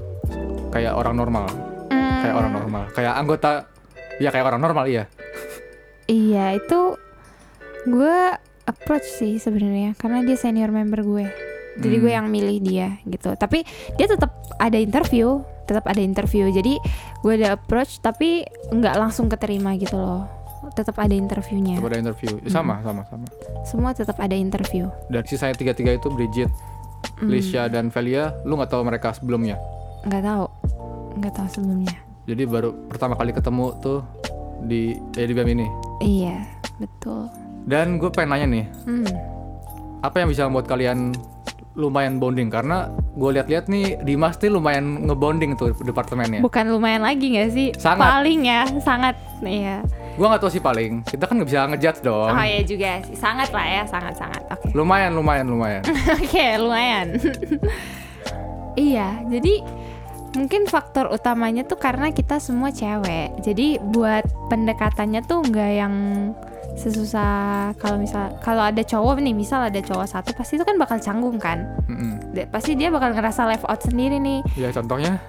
kayak 0.71 0.95
orang 0.95 1.19
normal? 1.19 1.51
Hmm, 1.91 2.23
Kayak 2.23 2.35
orang 2.39 2.53
normal? 2.55 2.83
Kayak 2.95 3.13
anggota? 3.19 3.53
Ya 4.23 4.31
kayak 4.31 4.47
orang 4.47 4.63
normal 4.63 4.87
iya. 4.87 5.11
Iya 6.07 6.55
itu 6.55 6.95
gue 7.83 8.19
approach 8.63 9.11
sih 9.11 9.43
sebenarnya 9.43 9.99
karena 9.99 10.23
dia 10.23 10.39
senior 10.39 10.71
member 10.71 11.03
gue. 11.03 11.27
Jadi 11.77 11.97
gue 11.99 12.09
Hmm. 12.09 12.19
yang 12.23 12.27
milih 12.31 12.63
dia 12.63 13.03
gitu. 13.03 13.35
Tapi 13.35 13.67
dia 13.99 14.07
tetap 14.07 14.31
ada 14.57 14.79
interview, 14.79 15.43
tetap 15.67 15.83
ada 15.85 15.99
interview. 15.99 16.47
Jadi 16.47 16.79
gue 17.21 17.33
ada 17.35 17.59
approach 17.59 17.99
tapi 17.99 18.47
nggak 18.71 18.95
langsung 18.97 19.27
keterima 19.27 19.75
gitu 19.75 19.99
loh. 19.99 20.31
Tetap 20.73 20.95
ada 20.95 21.11
interviewnya. 21.11 21.83
Ada 21.83 21.99
interview. 22.01 22.39
Hmm. 22.39 22.47
Ya, 22.47 22.51
sama 22.55 22.75
sama 22.81 23.03
sama. 23.11 23.27
Semua 23.67 23.91
tetap 23.91 24.15
ada 24.17 24.33
interview. 24.33 24.87
Dan 25.11 25.27
sisanya 25.27 25.53
tiga 25.53 25.75
tiga 25.75 25.91
itu 25.91 26.07
Bridget, 26.07 26.55
Hmm, 27.17 27.29
Lisha 27.29 27.67
dan 27.67 27.89
Velia. 27.89 28.37
Lu 28.45 28.57
nggak 28.57 28.69
tahu 28.69 28.83
mereka 28.83 29.13
sebelumnya? 29.13 29.57
Nggak 30.05 30.23
tahu, 30.23 30.45
nggak 31.17 31.33
tahu 31.33 31.49
sebelumnya. 31.51 31.97
Jadi 32.27 32.43
baru 32.45 32.71
pertama 32.87 33.15
kali 33.15 33.31
ketemu 33.31 33.67
tuh 33.79 34.01
di 34.63 34.93
ya 35.15 35.25
di 35.25 35.33
BEM 35.33 35.49
ini. 35.53 35.67
Iya 36.01 36.37
betul. 36.77 37.31
Dan 37.65 37.97
gue 37.97 38.11
pengen 38.11 38.31
nanya 38.31 38.47
nih, 38.47 38.67
Hmm. 38.85 39.07
apa 39.99 40.23
yang 40.23 40.29
bisa 40.29 40.47
membuat 40.47 40.67
kalian 40.67 41.17
lumayan 41.73 42.17
bonding? 42.17 42.47
Karena 42.47 42.89
gue 43.13 43.31
lihat-lihat 43.33 43.67
nih 43.67 44.01
Dimas 44.01 44.37
nih 44.37 44.49
lumayan 44.49 45.03
ngebonding 45.03 45.57
tuh 45.57 45.75
departemennya. 45.79 46.41
Bukan 46.41 46.69
lumayan 46.69 47.03
lagi 47.03 47.33
nggak 47.33 47.51
sih? 47.51 47.69
Sangat. 47.75 48.07
Paling 48.07 48.41
ya, 48.45 48.63
sangat. 48.79 49.17
Iya. 49.41 49.83
Gue 50.17 50.27
nggak 50.27 50.41
tahu 50.41 50.51
sih 50.51 50.65
paling. 50.65 51.05
Kita 51.05 51.29
kan 51.29 51.37
nggak 51.37 51.49
bisa 51.53 51.69
ngejudge 51.69 52.01
dong. 52.01 52.33
Oh 52.33 52.47
ya 52.49 52.61
juga 52.65 53.05
sih, 53.05 53.17
sangat 53.17 53.53
lah 53.53 53.67
ya, 53.69 53.83
sangat 53.85 54.15
sangat. 54.17 54.43
Oke. 54.49 54.73
Lumayan, 54.73 55.13
lumayan, 55.13 55.47
lumayan. 55.47 55.83
Oke, 56.17 56.47
lumayan. 56.57 57.21
iya, 58.89 59.21
jadi 59.29 59.61
mungkin 60.33 60.69
faktor 60.69 61.13
utamanya 61.13 61.69
tuh 61.69 61.77
karena 61.77 62.17
kita 62.17 62.41
semua 62.41 62.73
cewek. 62.73 63.37
Jadi 63.45 63.77
buat 63.93 64.25
pendekatannya 64.49 65.21
tuh 65.29 65.45
nggak 65.45 65.73
yang 65.77 65.95
sesusah 66.77 67.73
kalau 67.81 67.97
misal 68.01 68.37
kalau 68.41 68.65
ada 68.65 68.81
cowok 68.85 69.21
nih, 69.21 69.37
misal 69.37 69.65
ada 69.65 69.81
cowok 69.81 70.09
satu 70.09 70.33
pasti 70.33 70.57
itu 70.57 70.65
kan 70.65 70.81
bakal 70.81 70.97
canggung 70.97 71.37
kan. 71.37 71.65
Mm-mm. 71.89 72.33
De- 72.33 72.49
pasti 72.49 72.73
dia 72.73 72.89
bakal 72.89 73.13
ngerasa 73.13 73.49
left 73.49 73.69
out 73.69 73.81
sendiri 73.85 74.17
nih. 74.17 74.41
Ya 74.57 74.69
contohnya, 74.73 75.21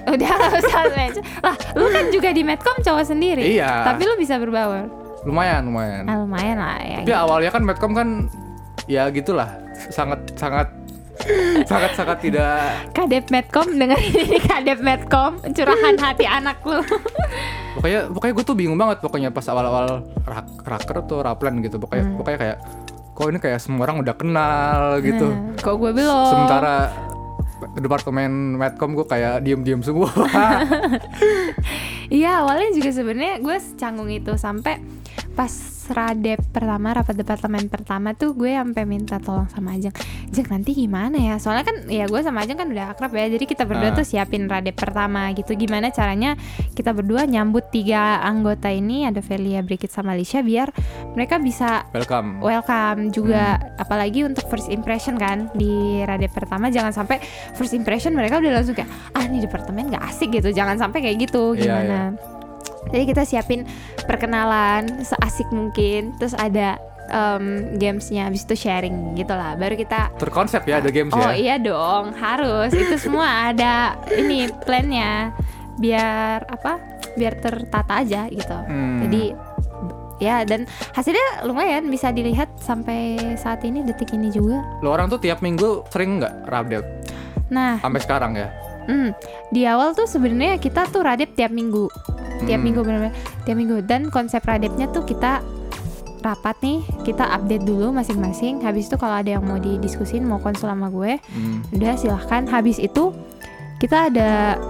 Udah 0.12 0.30
usah 0.52 0.82
mention. 0.90 1.24
Lah, 1.40 1.54
lu 1.72 1.86
kan 1.88 2.08
juga 2.08 2.30
di 2.30 2.42
Medcom 2.42 2.76
cowok 2.76 3.04
sendiri. 3.06 3.42
Iya. 3.44 3.84
Tapi 3.86 4.02
lu 4.02 4.14
bisa 4.16 4.36
berbaur. 4.36 4.88
lumayan, 5.20 5.68
lumayan. 5.68 6.02
Nah, 6.04 6.16
lumayan 6.18 6.56
lah 6.56 6.80
ya. 6.80 6.98
Tapi 7.00 7.12
awalnya 7.12 7.50
kan 7.50 7.62
Medcom 7.62 7.92
kan 7.92 8.08
ya 8.86 9.04
gitulah, 9.08 9.52
sangat 9.88 10.24
sangat 10.34 10.68
sangat 11.68 11.92
sangat 11.92 12.18
tidak 12.18 12.80
Kadep 12.90 13.28
Medcom 13.28 13.68
dengan 13.68 14.00
ini 14.00 14.40
Kadep 14.40 14.80
Medcom 14.80 15.36
curahan 15.44 15.92
hati 15.94 16.24
anak 16.24 16.64
lu. 16.64 16.80
pokoknya 17.76 18.08
pokoknya 18.08 18.32
gue 18.32 18.44
tuh 18.44 18.56
bingung 18.56 18.74
banget 18.74 18.98
pokoknya 18.98 19.28
pas 19.28 19.44
awal-awal 19.44 20.00
rak, 20.24 20.48
raker 20.64 20.96
atau 20.98 21.20
raplan 21.20 21.60
gitu 21.60 21.76
pokoknya 21.76 22.02
Hmm. 22.02 22.16
pokoknya 22.16 22.38
kayak 22.40 22.56
kok 23.12 23.26
ini 23.28 23.38
kayak 23.38 23.58
semua 23.60 23.84
orang 23.84 24.00
udah 24.00 24.14
kenal 24.16 24.80
gitu 24.98 25.28
Nah, 25.28 25.60
kok 25.60 25.76
gue 25.76 25.90
belum. 25.92 26.26
sementara 26.26 26.76
departemen 27.74 28.30
medcom 28.56 28.92
gue 28.92 29.04
kayak 29.04 29.40
diem-diem 29.40 29.80
semua. 29.80 30.08
Iya 32.10 32.42
awalnya 32.42 32.74
juga 32.74 32.90
sebenarnya 32.90 33.38
gue 33.38 33.56
canggung 33.78 34.10
itu 34.10 34.34
sampai 34.34 34.82
pas 35.30 35.52
radep 35.90 36.38
pertama 36.50 36.94
rapat 36.94 37.18
departemen 37.18 37.66
pertama 37.66 38.14
tuh 38.14 38.30
gue 38.30 38.54
sampai 38.54 38.82
minta 38.82 39.18
tolong 39.18 39.46
sama 39.46 39.74
Ajeng 39.74 39.90
Ajeng 40.30 40.46
nanti 40.46 40.70
gimana 40.70 41.18
ya? 41.18 41.34
Soalnya 41.38 41.66
kan 41.66 41.76
ya 41.86 42.06
gue 42.06 42.20
sama 42.20 42.42
Ajeng 42.42 42.58
kan 42.58 42.66
udah 42.66 42.94
akrab 42.94 43.10
ya 43.10 43.26
jadi 43.26 43.42
kita 43.42 43.62
berdua 43.62 43.90
Ah. 43.90 43.96
tuh 43.98 44.06
siapin 44.06 44.46
radep 44.46 44.74
pertama 44.74 45.30
gitu. 45.34 45.54
Gimana 45.54 45.90
caranya 45.90 46.34
kita 46.74 46.90
berdua 46.90 47.26
nyambut 47.26 47.70
tiga 47.70 48.22
anggota 48.22 48.70
ini 48.70 49.06
ada 49.06 49.18
Velia, 49.18 49.62
Brigit 49.62 49.90
sama 49.90 50.14
Lisha 50.14 50.42
biar 50.42 50.70
mereka 51.14 51.38
bisa 51.38 51.86
welcome. 51.90 52.38
welcome 52.38 53.10
juga. 53.10 53.58
Apalagi 53.74 54.22
untuk 54.22 54.46
first 54.46 54.66
impression 54.66 55.14
kan 55.14 55.50
di 55.54 56.02
radep 56.02 56.30
pertama. 56.30 56.70
Jangan 56.70 56.90
sampai 56.90 57.18
first 57.54 57.74
impression 57.74 58.12
mereka 58.14 58.38
udah 58.38 58.60
langsung 58.60 58.76
kayak 58.76 58.90
ah 59.14 59.22
ini 59.26 59.42
departemen 59.42 59.90
nggak 59.90 60.04
asik 60.10 60.30
gitu 60.34 60.50
jangan 60.50 60.76
sampai 60.76 61.00
kayak 61.04 61.30
gitu. 61.30 61.54
Iya, 61.54 61.62
gimana? 61.62 61.84
iya. 61.84 62.04
jadi 62.90 63.04
kita 63.12 63.22
siapin 63.28 63.60
perkenalan 64.08 65.04
seasik 65.04 65.48
mungkin 65.52 66.16
terus 66.16 66.32
ada 66.32 66.80
em, 67.10 67.76
gamesnya 67.76 68.30
habis 68.30 68.46
itu 68.46 68.56
sharing 68.56 69.18
gitu 69.18 69.34
lah. 69.34 69.58
Baru 69.58 69.76
kita 69.76 70.14
terkonsep 70.16 70.62
ya 70.64 70.80
ada 70.80 70.90
games 70.90 71.12
oh 71.12 71.20
ya 71.20 71.34
iya 71.36 71.56
dong 71.60 72.16
harus. 72.16 72.72
Itu 72.72 72.96
semua 72.96 73.52
ada 73.52 73.98
ini 74.14 74.48
plannya. 74.64 75.34
Biar 75.76 76.44
apa? 76.48 76.80
Biar 77.16 77.36
tertata 77.40 78.00
aja 78.00 78.30
gitu. 78.30 78.56
Hmm. 78.68 79.04
jadi 79.08 79.22
ya 80.20 80.44
dan 80.44 80.68
hasilnya 80.92 81.48
lumayan 81.48 81.88
bisa 81.88 82.12
dilihat 82.12 82.52
sampai 82.60 83.16
saat 83.40 83.64
ini 83.64 83.80
detik 83.80 84.12
ini 84.12 84.28
juga. 84.28 84.60
lo 84.84 84.92
orang 84.92 85.08
tuh 85.08 85.16
tiap 85.16 85.40
minggu 85.40 85.88
sering 85.88 86.20
nggak 86.20 86.44
update 86.44 86.88
Nah, 87.50 87.82
sampai 87.82 88.00
sekarang 88.00 88.32
ya 88.34 88.48
hmm, 88.86 89.10
di 89.50 89.66
awal 89.66 89.92
tuh 89.92 90.06
sebenarnya 90.06 90.56
kita 90.56 90.86
tuh 90.88 91.02
radep 91.02 91.34
tiap 91.34 91.50
minggu, 91.50 91.86
tiap 92.42 92.58
Hmm. 92.58 92.64
minggu 92.64 92.80
benar-benar 92.82 93.14
tiap 93.44 93.56
minggu 93.58 93.76
dan 93.84 94.08
konsep 94.08 94.42
radepnya 94.42 94.86
tuh 94.88 95.02
kita 95.02 95.42
rapat 96.20 96.56
nih, 96.60 96.80
kita 97.00 97.24
update 97.24 97.64
dulu 97.64 97.90
masing-masing. 97.90 98.60
Habis 98.60 98.92
itu 98.92 99.00
kalau 99.00 99.16
ada 99.16 99.36
yang 99.36 99.44
mau 99.44 99.56
didiskusin, 99.56 100.20
mau 100.20 100.36
konsul 100.36 100.68
sama 100.68 100.92
gue, 100.92 101.16
Hmm. 101.16 101.64
udah 101.72 101.96
silahkan. 101.96 102.44
Habis 102.44 102.76
itu 102.76 103.16
kita 103.80 104.12
ada 104.12 104.60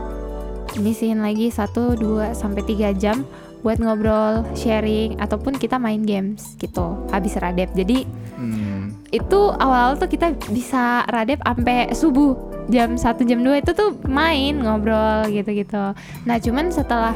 ngisiin 0.78 1.18
lagi 1.18 1.50
1, 1.50 1.99
2 1.99 2.30
sampai 2.32 2.62
3 2.62 2.94
jam 2.94 3.26
buat 3.60 3.76
ngobrol, 3.76 4.46
sharing 4.54 5.18
ataupun 5.18 5.58
kita 5.58 5.76
main 5.76 6.00
games 6.00 6.54
gitu. 6.56 7.10
Habis 7.10 7.34
radep. 7.37 7.75
Jadi 7.75 8.06
Hmm. 8.38 8.94
itu 9.10 9.40
awal-awal 9.50 9.99
tuh 9.99 10.06
kita 10.06 10.32
bisa 10.49 11.02
radep 11.04 11.42
sampai 11.42 11.90
subuh 11.92 12.50
jam 12.70 12.96
1 12.96 13.28
jam 13.28 13.40
2 13.42 13.62
itu 13.62 13.70
tuh 13.74 13.90
main 14.06 14.56
ngobrol 14.62 15.26
gitu-gitu. 15.28 15.92
Nah, 16.24 16.36
cuman 16.38 16.70
setelah 16.70 17.14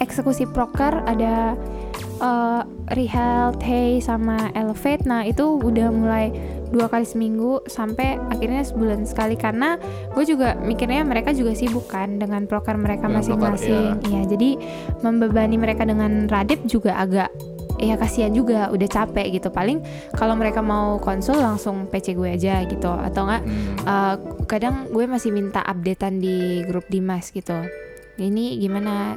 eksekusi 0.00 0.44
proker 0.48 1.04
ada 1.04 1.56
uh, 2.20 2.62
Rehealth, 2.92 3.60
Hey 3.60 3.98
sama 3.98 4.50
Elevate. 4.56 5.04
Nah, 5.04 5.26
itu 5.26 5.58
udah 5.60 5.88
mulai 5.92 6.30
dua 6.66 6.90
kali 6.90 7.06
seminggu 7.06 7.62
sampai 7.70 8.18
akhirnya 8.26 8.66
sebulan 8.66 9.06
sekali 9.06 9.38
karena 9.38 9.78
gue 10.12 10.24
juga 10.26 10.58
mikirnya 10.58 11.06
mereka 11.06 11.30
juga 11.30 11.54
sibuk 11.54 11.86
kan 11.86 12.18
dengan 12.18 12.44
proker 12.50 12.74
mereka 12.74 13.06
masing-masing. 13.06 14.02
Iya, 14.02 14.22
jadi 14.26 14.50
membebani 15.02 15.56
mereka 15.58 15.86
dengan 15.86 16.26
radep 16.26 16.66
juga 16.66 16.98
agak 16.98 17.30
ya 17.80 17.94
kasihan 18.00 18.32
juga 18.32 18.68
udah 18.72 18.88
capek 18.88 19.40
gitu 19.40 19.48
paling 19.52 19.80
kalau 20.16 20.34
mereka 20.36 20.64
mau 20.64 20.96
konsul 21.00 21.36
langsung 21.38 21.88
PC 21.88 22.16
gue 22.16 22.36
aja 22.36 22.64
gitu 22.66 22.90
atau 22.90 23.22
enggak 23.24 23.42
Hmm. 23.46 23.78
Uh, 23.84 24.16
kadang 24.48 24.88
gue 24.90 25.04
masih 25.06 25.30
minta 25.30 25.60
updatean 25.62 26.18
di 26.18 26.64
grup 26.66 26.88
Dimas 26.88 27.30
gitu. 27.30 27.54
Ini 28.16 28.58
gimana 28.58 29.14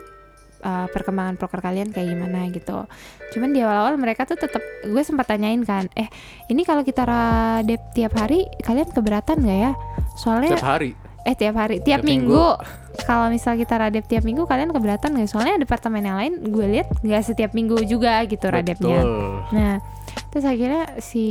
uh, 0.63 0.87
perkembangan 0.91 1.39
proker 1.39 1.63
kalian 1.63 1.89
kayak 1.89 2.13
gimana 2.13 2.51
gitu. 2.51 2.83
Cuman 3.31 3.55
di 3.55 3.63
awal-awal 3.63 3.95
mereka 3.95 4.27
tuh 4.27 4.35
tetap 4.35 4.61
gue 4.83 5.03
sempat 5.03 5.31
tanyain 5.31 5.63
kan, 5.63 5.87
eh 5.95 6.11
ini 6.51 6.67
kalau 6.67 6.83
kita 6.83 7.07
radep 7.07 7.81
tiap 7.95 8.13
hari 8.19 8.43
kalian 8.63 8.89
keberatan 8.91 9.39
nggak 9.39 9.59
ya? 9.59 9.71
Soalnya 10.19 10.59
Setiap 10.59 10.67
hari 10.67 10.91
eh 11.27 11.35
tiap 11.35 11.55
hari 11.55 11.83
tiap, 11.83 12.01
Tiap 12.01 12.07
minggu. 12.07 12.31
minggu, 12.31 12.47
kalau 13.03 13.27
misal 13.27 13.55
kita 13.55 13.75
radep 13.75 14.05
tiap 14.07 14.23
minggu 14.23 14.43
kalian 14.43 14.71
keberatan 14.71 15.15
nggak 15.15 15.29
soalnya 15.29 15.59
departemen 15.59 16.03
yang 16.03 16.17
lain 16.19 16.33
gue 16.47 16.65
lihat 16.67 16.87
nggak 16.99 17.23
setiap 17.23 17.51
minggu 17.53 17.79
juga 17.85 18.23
gitu 18.27 18.49
radepnya 18.49 19.03
nah 19.51 19.75
terus 20.31 20.43
akhirnya 20.43 20.99
si 20.99 21.25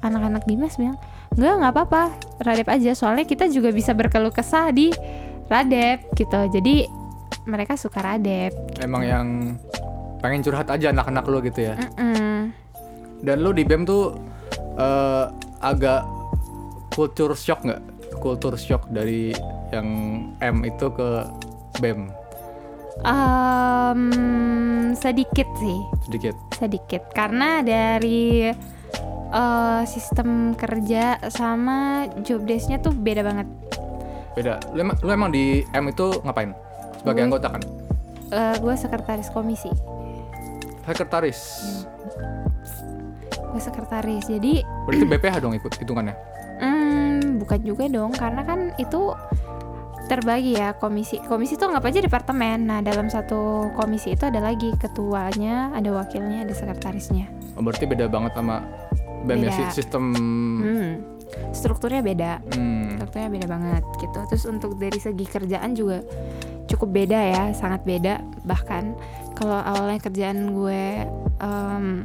anak-anak 0.00 0.44
Dimas 0.44 0.78
bilang 0.78 0.98
nggak 1.34 1.54
nggak 1.58 1.72
apa-apa 1.74 2.02
radep 2.42 2.68
aja 2.70 2.90
soalnya 2.94 3.26
kita 3.26 3.50
juga 3.50 3.74
bisa 3.74 3.90
berkeluh 3.90 4.30
kesah 4.30 4.70
di 4.70 4.94
radep 5.50 6.14
gitu 6.14 6.40
jadi 6.50 6.86
mereka 7.44 7.74
suka 7.76 8.00
radep 8.00 8.52
Emang 8.80 9.02
yang 9.02 9.26
pengen 10.24 10.40
curhat 10.40 10.72
aja 10.72 10.88
anak-anak 10.88 11.24
lu 11.28 11.44
gitu 11.44 11.68
ya. 11.68 11.76
Mm-mm. 11.76 12.48
Dan 13.20 13.44
lu 13.44 13.52
di 13.52 13.60
BEM 13.60 13.84
tuh 13.84 14.16
eh, 14.80 15.24
agak 15.60 16.08
culture 16.88 17.36
shock 17.36 17.60
nggak? 17.60 17.82
Culture 18.24 18.56
shock 18.56 18.88
dari 18.88 19.36
yang 19.68 19.86
M 20.40 20.64
itu 20.64 20.88
ke 20.88 21.08
BEM 21.78 22.08
Em, 23.04 24.00
sedikit 24.94 25.44
sih 25.54 25.78
sedikit. 26.02 26.34
sedikit 26.52 27.02
karena 27.10 27.60
dari 27.60 28.48
eh, 29.28 29.82
sistem 29.84 30.28
kerja 30.54 31.20
sama 31.26 31.76
job 32.22 32.42
desk-nya 32.42 32.78
tuh 32.78 32.90
beda 32.90 33.20
banget. 33.20 33.44
Beda. 34.32 34.62
Lu 34.70 34.80
emang, 34.80 34.96
lu 34.96 35.10
emang 35.10 35.30
di 35.30 35.44
M 35.68 35.84
itu 35.86 36.22
ngapain? 36.22 36.54
Sebagai 36.96 37.18
Gue- 37.18 37.26
anggota 37.28 37.48
kan? 37.50 37.62
Eh, 38.30 38.56
gue 38.56 38.74
sekretaris 38.74 39.28
komisi, 39.28 39.70
Sekretaris. 40.82 41.40
gue 43.44 43.60
sekretaris. 43.60 44.24
Jadi 44.24 44.62
Berarti 44.86 45.04
BPH 45.04 45.34
dong 45.38 45.54
ikut 45.54 45.70
hitungannya. 45.72 46.14
Bukan 47.44 47.60
juga 47.60 47.84
dong 47.86 48.10
karena 48.10 48.42
kan 48.42 48.72
itu 48.80 49.12
terbagi 50.04 50.56
ya 50.56 50.76
komisi. 50.76 51.16
Komisi 51.20 51.56
tuh 51.56 51.72
anggap 51.72 51.88
aja 51.88 52.00
departemen. 52.00 52.68
Nah 52.68 52.80
dalam 52.80 53.08
satu 53.08 53.72
komisi 53.72 54.12
itu 54.12 54.24
ada 54.24 54.40
lagi 54.40 54.72
ketuanya, 54.76 55.72
ada 55.72 55.92
wakilnya, 55.92 56.44
ada 56.44 56.52
sekretarisnya. 56.52 57.28
Oh, 57.56 57.62
berarti 57.64 57.84
beda 57.88 58.08
banget 58.08 58.36
sama 58.36 58.64
BEM 59.24 59.48
ya 59.48 59.72
sistem 59.72 60.04
Hmm, 60.60 60.90
strukturnya 61.56 62.04
beda. 62.04 62.32
hmm, 62.52 63.00
Waktunya 63.00 63.28
beda 63.32 63.46
banget 63.48 63.84
gitu. 63.96 64.18
Terus 64.28 64.44
untuk 64.44 64.76
dari 64.76 65.00
segi 65.00 65.24
kerjaan 65.24 65.72
juga 65.72 66.04
cukup 66.68 66.88
beda 66.92 67.18
ya, 67.32 67.44
sangat 67.56 67.84
beda. 67.88 68.20
Bahkan 68.44 68.84
kalau 69.32 69.56
awalnya 69.56 70.04
kerjaan 70.04 70.52
gue 70.52 70.84
um, 71.40 72.04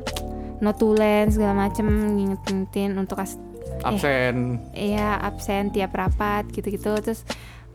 notulen 0.59 1.27
segala 1.31 1.67
macem 1.67 1.87
nginget-ngingetin 2.15 2.95
untuk 2.95 3.19
as 3.19 3.35
absen. 3.83 4.59
ya 4.75 5.19
absen 5.19 5.71
tiap 5.71 5.95
rapat 5.95 6.47
gitu-gitu. 6.51 6.95
Terus 6.99 7.23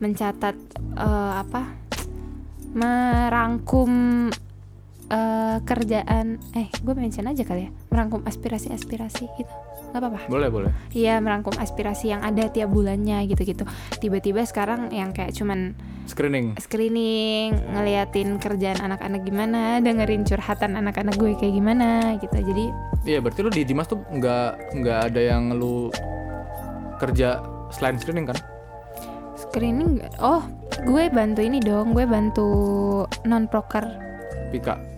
mencatat 0.02 0.56
eh, 0.99 1.32
apa? 1.40 1.70
Merangkum 2.75 3.92
eh, 5.11 5.58
kerjaan 5.62 6.40
eh 6.56 6.68
gue 6.70 6.94
mention 6.96 7.28
aja 7.28 7.44
kali 7.44 7.68
ya 7.68 7.70
merangkum 7.92 8.25
aspirasi-aspirasi 8.25 9.25
gitu 9.38 9.54
nggak 9.95 10.03
apa-apa 10.11 10.27
Boleh, 10.27 10.49
boleh. 10.51 10.71
Iya 10.91 11.23
merangkum 11.23 11.55
aspirasi 11.55 12.11
yang 12.11 12.27
ada 12.27 12.51
tiap 12.51 12.75
bulannya 12.75 13.31
gitu-gitu. 13.31 13.63
Tiba-tiba 14.03 14.43
sekarang 14.43 14.91
yang 14.91 15.15
kayak 15.15 15.31
cuman 15.39 15.79
Screening. 16.11 16.59
screening, 16.61 17.57
ngeliatin 17.73 18.37
kerjaan 18.37 18.77
anak-anak 18.83 19.25
gimana, 19.25 19.79
dengerin 19.81 20.27
curhatan 20.27 20.77
anak-anak 20.77 21.15
gue 21.17 21.33
kayak 21.39 21.55
gimana 21.55 22.19
gitu. 22.19 22.35
Jadi 22.35 22.65
Iya, 23.07 23.23
berarti 23.23 23.41
lu 23.41 23.49
di 23.55 23.63
Dimas 23.63 23.87
tuh 23.87 24.03
nggak 24.03 24.75
nggak 24.83 24.99
ada 25.15 25.21
yang 25.23 25.54
lu 25.54 25.89
kerja 26.99 27.39
selain 27.71 27.97
screening 27.97 28.26
kan? 28.28 28.39
screening, 29.35 30.02
oh 30.19 30.43
gue 30.83 31.07
bantu 31.15 31.39
ini 31.39 31.63
dong, 31.63 31.95
gue 31.95 32.02
bantu 32.11 32.49
non 33.23 33.47
proker. 33.47 33.87
Pika. 34.50 34.94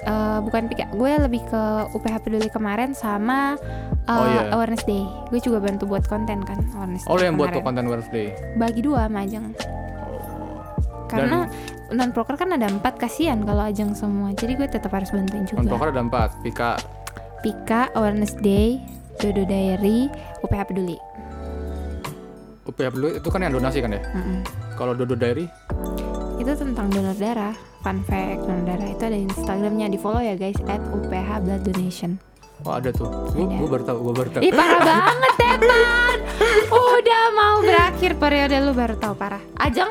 Eh, 0.00 0.38
bukan 0.40 0.64
pika, 0.66 0.88
gue 0.90 1.12
lebih 1.20 1.44
ke 1.44 1.62
UPH 1.92 2.24
peduli 2.24 2.48
kemarin 2.48 2.96
sama 2.96 3.60
eh, 4.02 4.10
Oh, 4.10 4.24
iya. 4.24 4.48
awareness 4.50 4.80
day. 4.82 5.04
Gue 5.28 5.38
juga 5.38 5.60
bantu 5.60 5.84
buat 5.84 6.04
konten 6.04 6.40
kan 6.40 6.56
awareness 6.72 7.04
Oh, 7.04 7.14
day 7.14 7.28
yang 7.28 7.36
buat 7.36 7.52
kemarin. 7.52 7.64
konten 7.68 7.84
Wednesday. 7.86 8.32
Bagi 8.56 8.80
dua 8.80 9.06
sama 9.06 9.20
Ajeng. 9.22 9.52
Karena 11.04 11.38
non 11.90 12.14
proker 12.14 12.38
kan 12.38 12.48
ada 12.50 12.64
empat 12.64 12.96
kasihan 12.96 13.42
kalau 13.42 13.60
Ajeng 13.60 13.92
semua. 13.92 14.32
Jadi 14.32 14.54
gue 14.54 14.68
tetap 14.68 14.88
harus 14.90 15.10
bantuin 15.10 15.44
juga. 15.44 15.60
Non-proker 15.60 15.90
ada 15.90 16.00
empat. 16.00 16.30
Pika. 16.40 16.78
Pika, 17.40 17.88
Awareness 17.92 18.36
Day, 18.36 18.80
Dodo 19.16 19.42
Diary, 19.42 20.08
UPH 20.40 20.62
Peduli. 20.66 20.96
UPH 22.62 22.88
dulu 22.90 23.08
itu 23.12 23.28
kan 23.28 23.40
yang 23.42 23.52
donasi 23.52 23.80
kan 23.80 23.90
ya? 23.90 24.00
Mm-mm. 24.12 24.44
Kalau 24.76 24.92
Dodo 24.92 25.12
Diary, 25.12 25.48
Itu 26.40 26.56
tentang 26.56 26.88
donor 26.88 27.12
darah. 27.14 27.52
Fun 27.80 28.00
fact, 28.04 28.44
donor 28.44 28.64
darah 28.64 28.88
itu 28.88 29.02
ada 29.04 29.18
Instagramnya 29.18 29.86
di 29.88 29.96
follow 29.96 30.20
ya 30.20 30.36
guys 30.36 30.56
at 30.66 30.80
UPH 30.80 31.28
Blood 31.44 31.62
Donation. 31.64 32.16
oh 32.60 32.76
ada 32.76 32.92
tuh. 32.92 33.08
Gue 33.32 33.64
baru 33.66 33.84
tahu, 33.84 33.98
gue 34.04 34.14
baru 34.16 34.30
tahu. 34.32 34.42
Ih 34.44 34.52
parah 34.52 34.80
banget 34.80 35.32
Tepan 35.40 36.16
Udah 36.68 37.24
mau 37.32 37.56
berakhir 37.60 38.12
periode 38.16 38.52
lu 38.60 38.76
baru 38.76 39.00
tahu 39.00 39.16
parah 39.16 39.40
Ajeng 39.56 39.88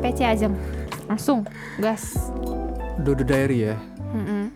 PC 0.00 0.24
Ajeng 0.24 0.56
Langsung 1.04 1.44
gas 1.76 2.32
Dodo 2.98 3.20
Diary 3.22 3.68
ya. 3.68 3.76
Mm-mm. 4.08 4.48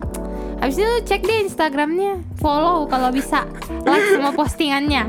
Habis 0.59 0.81
itu 0.81 0.93
cek 1.05 1.21
deh 1.21 1.45
Instagramnya 1.45 2.25
Follow 2.41 2.89
kalau 2.89 3.13
bisa 3.13 3.45
Like 3.85 4.17
semua 4.17 4.33
postingannya 4.33 5.05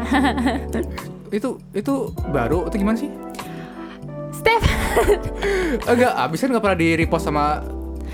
Itu 1.37 1.57
itu 1.73 1.95
baru 2.29 2.69
itu 2.69 2.77
gimana 2.77 3.01
sih? 3.01 3.09
Steph 4.45 4.65
Enggak, 5.91 6.13
abis 6.21 6.39
kan 6.45 6.49
nggak 6.53 6.65
pernah 6.69 6.79
di 6.79 6.89
repost 7.01 7.25
sama 7.25 7.65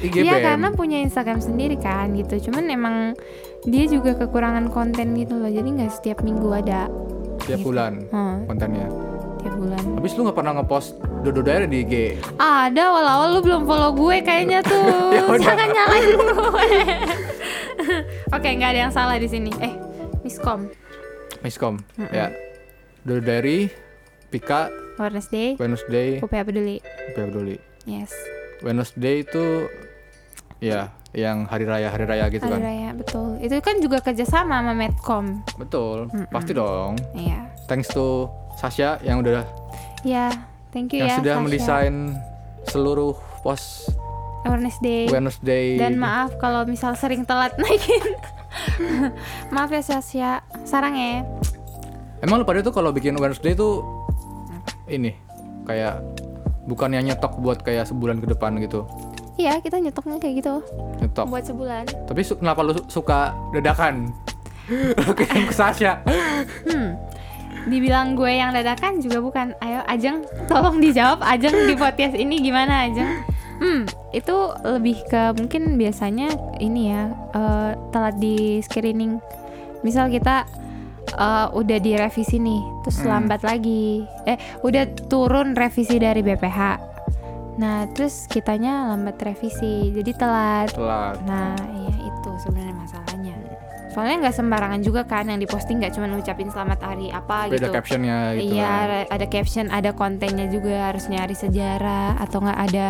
IGBM. 0.01 0.25
Iya 0.25 0.37
karena 0.40 0.69
punya 0.73 1.03
Instagram 1.03 1.43
sendiri 1.43 1.77
kan 1.77 2.14
gitu 2.14 2.49
Cuman 2.49 2.71
emang 2.71 2.97
dia 3.66 3.85
juga 3.90 4.16
kekurangan 4.16 4.71
konten 4.71 5.12
gitu 5.19 5.37
loh 5.37 5.51
Jadi 5.51 5.69
nggak 5.77 5.90
setiap 5.90 6.23
minggu 6.23 6.47
ada 6.55 6.87
tiap 7.45 7.61
bulan 7.66 8.07
hmm, 8.14 8.47
kontennya. 8.47 8.87
Tiap 9.43 9.55
bulan 9.59 9.83
Habis 9.99 10.12
lu 10.14 10.21
nggak 10.31 10.38
pernah 10.38 10.53
ngepost 10.62 10.88
Dodo 11.21 11.40
Diary 11.43 11.66
di 11.69 11.79
IG. 11.85 11.95
Ada 12.38 12.81
awal-awal 12.95 13.29
lu 13.37 13.40
belum 13.45 13.62
follow 13.66 13.90
gue 13.93 14.23
kayaknya 14.23 14.62
tuh 14.71 15.11
Ya 15.12 15.23
udah. 15.27 15.43
Jangan 15.43 15.69
nyalain 15.69 16.11
gue 16.14 16.69
Oke 18.38 18.49
nggak 18.55 18.71
ada 18.71 18.81
yang 18.87 18.95
salah 18.95 19.19
di 19.19 19.27
sini 19.27 19.51
Eh 19.59 19.75
miskom 20.23 20.71
Miskom. 21.40 21.81
Ya. 22.12 22.29
Dodo 23.01 23.25
Diary, 23.25 23.73
Pika, 24.29 24.69
Awareness 25.00 25.26
Day 25.26 25.56
Wednesday, 25.56 26.20
UPH 26.20 26.44
peduli 26.44 26.76
UPH 27.10 27.24
peduli. 27.26 27.56
Yes 27.82 28.12
Wednesday 28.60 29.24
itu 29.24 29.64
ya 30.60 30.92
yang 31.10 31.42
hari 31.42 31.64
raya 31.64 31.88
hari 31.88 32.04
raya 32.04 32.28
gitu 32.28 32.44
Hari 32.44 32.54
kan. 32.54 32.60
Raya 32.60 32.88
betul 32.92 33.40
Itu 33.40 33.56
kan 33.58 33.80
juga 33.80 33.98
kerjasama 33.98 34.60
sama 34.60 34.72
Medcom 34.76 35.40
Betul, 35.56 36.06
Mm-mm. 36.06 36.28
pasti 36.28 36.52
dong. 36.52 36.94
Iya 37.16 37.48
Thanks 37.66 37.88
to 37.88 38.28
Sasha 38.54 39.00
yang 39.00 39.18
udah 39.18 39.42
Ya 40.04 40.28
thank 40.70 40.92
you 40.92 41.00
yang 41.00 41.10
ya 41.10 41.16
sudah 41.18 41.34
Sasha. 41.34 41.42
mendesain 41.42 41.94
seluruh 42.68 43.16
post 43.40 43.88
Awareness 44.40 44.76
Day 44.78 45.08
Wednesday. 45.08 45.76
Dan 45.76 45.96
maaf 45.96 46.36
kalau 46.36 46.62
misal 46.62 46.94
sering 46.94 47.24
telat 47.24 47.56
naikin 47.60 48.04
Maaf 49.48 49.68
ya 49.68 49.82
Sasha 49.82 50.30
Sarang 50.62 50.94
ya 50.94 51.24
Emang 52.20 52.38
lu 52.38 52.44
pada 52.44 52.60
tuh 52.60 52.70
kalau 52.70 52.92
bikin 52.92 53.16
Wednesday 53.16 53.52
tuh 53.52 53.99
ini 54.90 55.14
kayak 55.64 56.03
bukannya 56.66 57.00
nyetok 57.03 57.38
buat 57.38 57.62
kayak 57.62 57.88
sebulan 57.88 58.20
ke 58.20 58.26
depan 58.29 58.59
gitu. 58.61 58.85
Iya 59.40 59.57
kita 59.57 59.81
nyetoknya 59.81 60.20
kayak 60.20 60.35
gitu 60.44 60.55
Nyetok. 61.00 61.24
Buat 61.33 61.44
sebulan 61.48 61.85
Tapi 62.05 62.20
su- 62.20 62.37
kenapa 62.37 62.61
lu 62.61 62.76
su- 62.76 63.00
suka 63.00 63.33
dadakan? 63.57 64.12
Kirim 65.18 65.48
ke 65.48 65.55
Sasha. 65.55 66.05
Hmm. 66.68 66.94
Dibilang 67.66 68.14
gue 68.14 68.31
yang 68.31 68.53
dadakan 68.53 69.00
juga 69.00 69.18
bukan. 69.20 69.46
Ayo 69.61 69.81
Ajeng, 69.85 70.24
tolong 70.44 70.79
dijawab 70.79 71.20
Ajeng 71.20 71.53
di 71.66 71.74
podcast 71.74 72.14
ini 72.14 72.40
gimana 72.40 72.88
Ajeng? 72.88 73.11
Hmm, 73.61 73.85
itu 74.12 74.37
lebih 74.64 75.05
ke 75.05 75.37
mungkin 75.37 75.76
biasanya 75.76 76.33
ini 76.57 76.92
ya 76.92 77.12
eh, 77.33 77.70
telat 77.92 78.16
di 78.16 78.61
screening. 78.61 79.20
Misal 79.81 80.09
kita 80.09 80.44
eh, 81.20 81.46
udah 81.52 81.78
direvisi 81.78 82.37
nih, 82.37 82.61
terus 82.80 82.98
Hmm. 82.98 83.12
lambat 83.12 83.44
lagi. 83.44 84.00
Eh, 84.24 84.35
udah 84.61 84.83
turun 85.06 85.52
revisi 85.52 85.96
dari 85.96 86.20
BPH. 86.20 86.88
Nah, 87.52 87.85
terus 87.92 88.24
kitanya 88.24 88.88
lambat 88.88 89.20
revisi, 89.20 89.92
jadi 89.92 90.16
telat. 90.16 90.72
Telat. 90.72 91.20
Nah, 91.22 91.52
ya 91.61 91.94
itu 92.00 92.30
sebenarnya 92.40 92.72
masalahnya. 92.72 93.37
Soalnya 93.90 94.16
nggak 94.22 94.37
sembarangan 94.38 94.80
juga 94.80 95.02
kan 95.02 95.26
yang 95.26 95.37
diposting 95.37 95.83
nggak 95.83 95.92
cuma 95.92 96.06
ngucapin 96.06 96.46
selamat 96.46 96.78
hari 96.80 97.11
apa 97.11 97.50
Beda 97.50 97.66
gitu. 97.66 97.74
captionnya 97.74 98.38
gitu. 98.38 98.54
Iya, 98.54 98.64
kan. 98.64 98.80
ada- 98.87 99.09
ada 99.11 99.26
caption, 99.26 99.66
ada 99.68 99.90
kontennya 99.92 100.46
juga 100.46 100.88
harus 100.88 101.04
nyari 101.04 101.35
sejarah 101.35 102.16
atau 102.16 102.38
nggak 102.38 102.61
ada. 102.70 102.88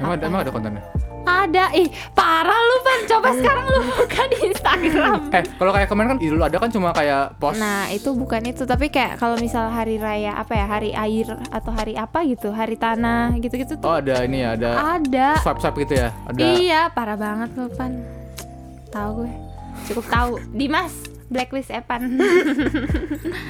Emang 0.00 0.12
ada, 0.16 0.24
emang 0.26 0.40
ada 0.40 0.50
kontennya? 0.50 0.82
Ada, 1.22 1.70
ih 1.72 1.86
parah 2.12 2.58
lu 2.58 2.76
pan. 2.80 2.98
Coba 3.06 3.28
sekarang 3.30 3.64
lu 3.68 3.80
buka 3.86 4.22
di 4.26 4.38
Instagram. 4.44 5.18
Eh, 5.32 5.42
kalau 5.54 5.72
kayak 5.72 5.88
kemarin 5.88 6.08
kan 6.12 6.18
dulu 6.18 6.42
ada 6.42 6.56
kan 6.58 6.68
cuma 6.68 6.92
kayak 6.92 7.36
post 7.36 7.56
Nah 7.56 7.88
itu 7.88 8.12
bukan 8.12 8.42
itu 8.44 8.62
tapi 8.62 8.88
kayak 8.88 9.16
kalau 9.16 9.38
misal 9.38 9.64
hari 9.66 9.96
raya 9.96 10.34
apa 10.34 10.52
ya 10.52 10.66
hari 10.66 10.90
air 10.92 11.24
atau 11.48 11.70
hari 11.70 11.94
apa 11.94 12.20
gitu 12.22 12.50
hari 12.50 12.76
tanah 12.76 13.32
gitu-gitu 13.38 13.76
tuh 13.76 13.86
Oh, 13.86 13.96
ada 13.96 14.22
ini 14.22 14.42
ya, 14.42 14.52
ada 14.52 14.70
ada. 14.98 15.28
swipe-swipe 15.40 15.78
gitu 15.80 15.94
ya. 15.96 16.08
Ada 16.26 16.40
Iya 16.42 16.80
parah 16.90 17.16
banget 17.16 17.54
lu 17.54 17.70
pan. 17.70 17.92
Tahu 18.90 19.24
gue. 19.24 19.32
Cukup 19.84 20.04
tahu. 20.06 20.32
Dimas 20.52 20.92
blacklist 21.32 21.72
Epan. 21.72 22.06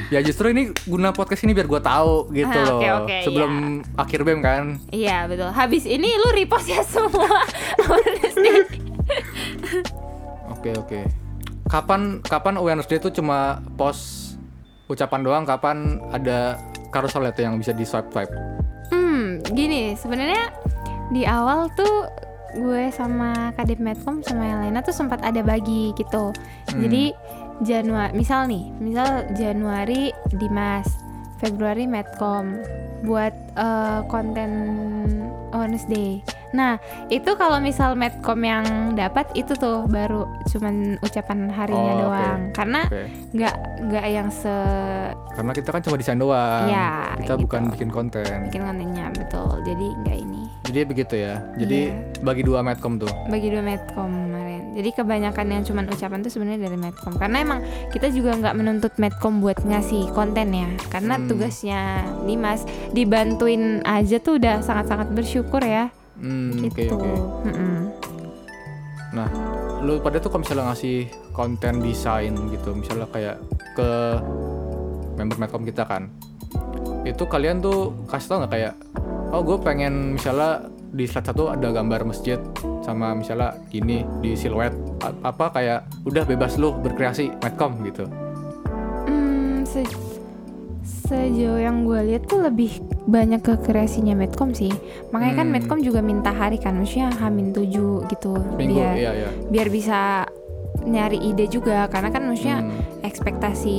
Ya 0.09 0.21
justru 0.21 0.49
ini 0.49 0.71
guna 0.85 1.11
podcast 1.11 1.41
ini 1.41 1.51
biar 1.51 1.65
gua 1.65 1.81
tahu 1.81 2.29
gitu 2.31 2.47
Ah, 2.47 2.65
loh. 2.69 2.81
oke, 3.03 3.17
Sebelum 3.25 3.53
akhir 3.97 4.21
BEM 4.23 4.41
kan. 4.41 4.65
Iya 4.89 5.25
betul. 5.27 5.49
Habis 5.49 5.85
ini 5.85 6.07
lu 6.13 6.29
repost 6.33 6.69
ya 6.69 6.81
semua. 6.83 7.27
Oke, 10.53 10.71
oke. 10.77 11.01
Kapan 11.67 12.21
kapan 12.23 12.55
awareness 12.55 12.87
day 12.87 12.97
itu 12.97 13.11
cuma 13.11 13.59
post 13.75 14.37
ucapan 14.87 15.21
doang, 15.23 15.43
kapan 15.43 15.77
ada 16.13 16.61
carousel 16.93 17.25
itu 17.25 17.41
yang 17.41 17.57
bisa 17.57 17.73
di 17.73 17.83
swipe-swipe? 17.83 18.31
Hmm, 18.93 19.41
gini 19.51 19.97
sebenarnya 19.97 20.53
di 21.11 21.25
awal 21.25 21.73
tuh 21.73 22.07
gue 22.53 22.93
sama 22.93 23.49
Kadip 23.57 23.81
Medcom 23.81 24.21
sama 24.21 24.45
Elena 24.45 24.85
tuh 24.85 24.93
sempat 24.93 25.25
ada 25.25 25.41
bagi 25.41 25.97
gitu. 25.97 26.37
Jadi 26.69 27.17
Januari, 27.63 28.13
misal 28.13 28.47
nih, 28.47 28.65
misal 28.77 29.09
Januari 29.33 30.11
Dimas, 30.33 30.87
Februari 31.39 31.87
Medcom 31.87 32.59
buat 33.03 33.35
eh, 33.55 34.01
konten 34.07 34.51
awareness 35.51 35.87
day. 35.87 36.23
Nah, 36.53 36.77
itu 37.09 37.33
kalau 37.33 37.59
misal 37.59 37.97
Medcom 37.97 38.37
yang 38.39 38.63
dapat 38.93 39.25
itu 39.33 39.57
tuh 39.57 39.89
baru 39.89 40.29
cuman 40.47 41.01
ucapan 41.01 41.49
harinya 41.49 41.93
Oh, 41.95 42.01
doang. 42.07 42.41
Karena 42.53 42.85
Oke. 42.85 43.09
nggak 43.33 43.55
nggak 43.83 44.07
yang 44.07 44.29
se 44.29 44.53
Karena 45.33 45.51
kita 45.51 45.73
kan 45.73 45.81
cuma 45.81 45.97
desain 45.97 46.21
doang. 46.21 46.69
Ya, 46.69 47.17
kita 47.17 47.35
gitu. 47.35 47.49
bukan 47.49 47.63
bikin 47.73 47.89
konten. 47.89 48.29
bikin 48.47 48.63
kontennya 48.63 49.09
betul. 49.11 49.49
Jadi 49.65 49.87
nggak 49.99 50.17
ini. 50.19 50.43
Jadi 50.63 50.79
begitu 50.85 51.15
ya. 51.17 51.41
Jadi 51.57 51.81
Iya. 51.89 52.21
bagi 52.21 52.43
dua 52.45 52.61
Medcom 52.61 53.01
tuh. 53.01 53.09
bagi 53.27 53.49
dua 53.49 53.65
medcom 53.65 54.13
jadi 54.73 54.91
kebanyakan 54.93 55.47
yang 55.49 55.63
cuman 55.63 55.85
ucapan 55.87 56.19
tuh 56.21 56.33
sebenarnya 56.33 56.67
dari 56.67 56.79
medcom 56.81 57.15
karena 57.15 57.45
emang 57.45 57.61
kita 57.93 58.09
juga 58.09 58.37
nggak 58.37 58.55
menuntut 58.57 58.93
medcom 58.97 59.39
buat 59.39 59.61
ngasih 59.61 60.13
konten 60.13 60.49
ya 60.51 60.69
karena 60.89 61.21
Hmm. 61.21 61.29
tugasnya 61.29 61.81
Dimas 62.25 62.65
dibantuin 62.91 63.85
aja 63.85 64.17
tuh 64.17 64.41
udah 64.41 64.61
sangat-sangat 64.61 65.13
bersyukur 65.13 65.61
ya 65.61 65.93
Hmm, 66.17 66.55
oke 66.71 66.79
gitu 66.79 66.95
oke. 66.95 67.11
Mm-mm. 67.51 67.91
Nah, 69.13 69.29
lu 69.83 69.99
pada 69.99 70.23
tuh 70.23 70.31
kalau 70.31 70.47
misalnya 70.47 70.71
ngasih 70.71 71.11
konten 71.35 71.83
desain 71.83 72.31
gitu, 72.31 72.71
misalnya 72.73 73.11
kayak 73.11 73.37
ke 73.75 73.91
member 75.19 75.37
Medcom 75.37 75.67
kita 75.67 75.83
kan, 75.83 76.09
itu 77.03 77.27
kalian 77.27 77.59
tuh 77.59 78.07
kasih 78.07 78.29
tau 78.31 78.39
nggak 78.39 78.53
kayak, 78.55 78.73
oh 79.35 79.43
gue 79.43 79.59
pengen 79.61 80.15
misalnya 80.15 80.71
di 80.95 81.05
slide 81.05 81.27
satu 81.27 81.51
ada 81.51 81.69
gambar 81.69 82.07
masjid 82.07 82.39
sama 82.83 83.15
misalnya 83.15 83.57
gini 83.67 84.03
di 84.19 84.35
siluet 84.35 84.75
apa 85.23 85.49
kayak 85.51 85.81
udah 86.03 86.25
bebas 86.25 86.55
lu 86.57 86.75
berkreasi 86.75 87.31
Medcom 87.37 87.79
gitu. 87.83 88.05
Hmm, 89.05 89.63
se- 89.63 89.87
sejauh 90.83 91.59
yang 91.59 91.83
gue 91.83 92.01
lihat 92.05 92.27
tuh 92.27 92.43
lebih 92.43 92.79
banyak 93.03 93.39
ke 93.39 93.55
kreasinya 93.61 94.15
medcom 94.15 94.51
sih 94.51 94.71
makanya 95.11 95.35
kan 95.37 95.47
Hmm. 95.47 95.55
medcom 95.55 95.79
juga 95.79 96.01
minta 96.01 96.31
hari 96.31 96.57
kan 96.57 96.75
maksudnya 96.75 97.11
hamin 97.13 97.51
tujuh 97.51 98.07
gitu 98.09 98.33
Minggu, 98.53 98.79
biar 98.79 98.95
iya 98.95 99.11
iya. 99.17 99.31
biar 99.45 99.69
bisa 99.69 100.25
nyari 100.81 101.19
ide 101.21 101.47
juga 101.47 101.87
karena 101.87 102.09
kan 102.09 102.23
maksudnya 102.25 102.59
Hmm, 102.61 102.73
ekspektasi 103.03 103.79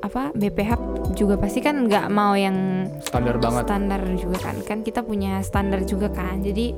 apa 0.00 0.30
BPH 0.32 0.70
juga 1.12 1.34
pasti 1.36 1.58
kan 1.58 1.86
nggak 1.86 2.06
mau 2.08 2.32
yang 2.32 2.88
standar 3.00 3.38
banget. 3.38 3.62
standar 3.64 4.00
juga 4.12 4.38
kan 4.40 4.56
kan 4.60 4.78
kita 4.80 5.00
punya 5.00 5.38
standar 5.40 5.80
juga 5.82 6.08
kan 6.08 6.38
jadi 6.38 6.74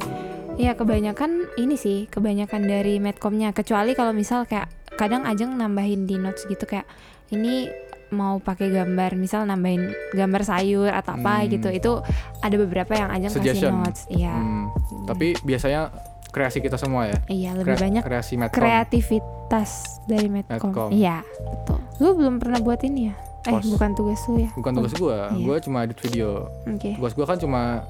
ya 0.57 0.73
kebanyakan 0.73 1.31
ini 1.57 1.75
sih 1.75 2.07
kebanyakan 2.07 2.62
dari 2.62 2.97
medcomnya 2.97 3.51
kecuali 3.51 3.93
kalau 3.93 4.11
misal 4.11 4.45
kayak 4.45 4.71
kadang 4.95 5.25
ajeng 5.25 5.51
nambahin 5.53 6.05
di 6.05 6.14
notes 6.14 6.45
gitu 6.45 6.62
kayak 6.64 6.87
ini 7.29 7.67
mau 8.09 8.38
pakai 8.38 8.71
gambar 8.71 9.14
misal 9.14 9.43
nambahin 9.43 9.83
gambar 10.12 10.43
sayur 10.43 10.87
atau 10.88 11.17
apa 11.17 11.43
Hmm. 11.43 11.51
gitu 11.51 11.69
itu 11.69 11.93
ada 12.38 12.55
beberapa 12.57 12.93
yang 12.93 13.11
ajeng 13.11 13.27
kasih 13.29 13.38
Suggestion. 13.43 13.75
notes 13.77 14.07
iya 14.07 14.31
Hmm, 14.33 14.71
tapi 15.05 15.35
biasanya 15.40 15.90
kreasi 16.31 16.59
kita 16.59 16.75
semua 16.77 17.07
ya. 17.09 17.19
iya 17.27 17.51
lebih 17.53 17.75
Krea- 17.75 17.83
banyak 17.83 18.03
kreasi 18.03 18.35
Medcom. 18.37 18.59
kreativitas 18.61 19.71
dari 20.05 20.27
medcom. 20.29 20.59
Medcom. 20.64 20.88
Iya, 20.90 21.23
betul. 21.45 21.79
Lu 21.97 22.09
belum 22.12 22.35
pernah 22.38 22.59
buat 22.59 22.83
ini 22.83 23.07
ya? 23.07 23.14
Eh, 23.45 23.61
bukan 23.69 23.90
tugas 23.93 24.19
lu 24.25 24.40
ya? 24.40 24.51
Bukan 24.53 24.73
tugas 24.73 24.95
gua, 24.95 25.31
Iya. 25.31 25.43
gua 25.43 25.57
cuma 25.59 25.79
edit 25.81 25.99
video. 26.01 26.51
Oke. 26.64 26.95
Tugas 26.95 27.12
gua 27.12 27.23
kan 27.25 27.37
cuma 27.37 27.87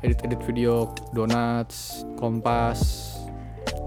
edit-edit 0.00 0.40
video 0.44 0.90
donuts, 1.12 2.04
kompas, 2.16 3.12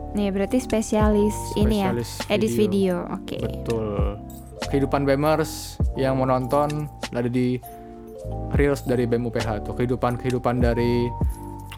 Nih, 0.10 0.34
berarti 0.34 0.58
spesialis, 0.58 1.38
ini 1.54 1.86
ya, 1.86 1.93
spesialis 1.93 2.12
edit 2.34 2.52
video. 2.58 3.06
Oke. 3.13 3.38
Betul. 3.38 4.17
Kehidupan 4.65 5.06
BEMers 5.06 5.78
yang 5.93 6.17
mau 6.17 6.26
nonton 6.26 6.89
ada 7.13 7.30
di 7.30 7.62
Reels 8.54 8.82
dari 8.84 9.06
BEM 9.06 9.30
UPH 9.30 9.69
tuh. 9.69 9.78
Kehidupan-kehidupan 9.78 10.65
dari 10.65 11.06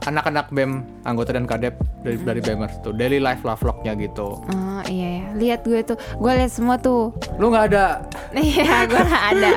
anak-anak 0.08 0.48
BEM, 0.50 1.04
anggota 1.04 1.36
dan 1.36 1.44
kadep 1.44 1.76
dari 2.02 2.17
Hmm. 2.17 2.26
dari 2.26 2.39
BEMers 2.39 2.80
tuh. 2.80 2.96
Daily 2.96 3.20
life 3.20 3.44
lah 3.44 3.60
vlognya 3.60 4.00
gitu. 4.00 4.39
Oh 4.39 4.82
iya 4.88 5.08
ya, 5.22 5.26
lihat 5.36 5.67
gue 5.67 5.84
tuh, 5.84 6.00
gue 6.00 6.32
lihat 6.32 6.52
semua 6.52 6.80
tuh. 6.80 7.12
Lu 7.36 7.52
nggak 7.52 7.65
ada 7.76 8.08
Iya, 8.32 8.88
gue 8.88 9.02
nggak 9.02 9.26
ada. 9.36 9.52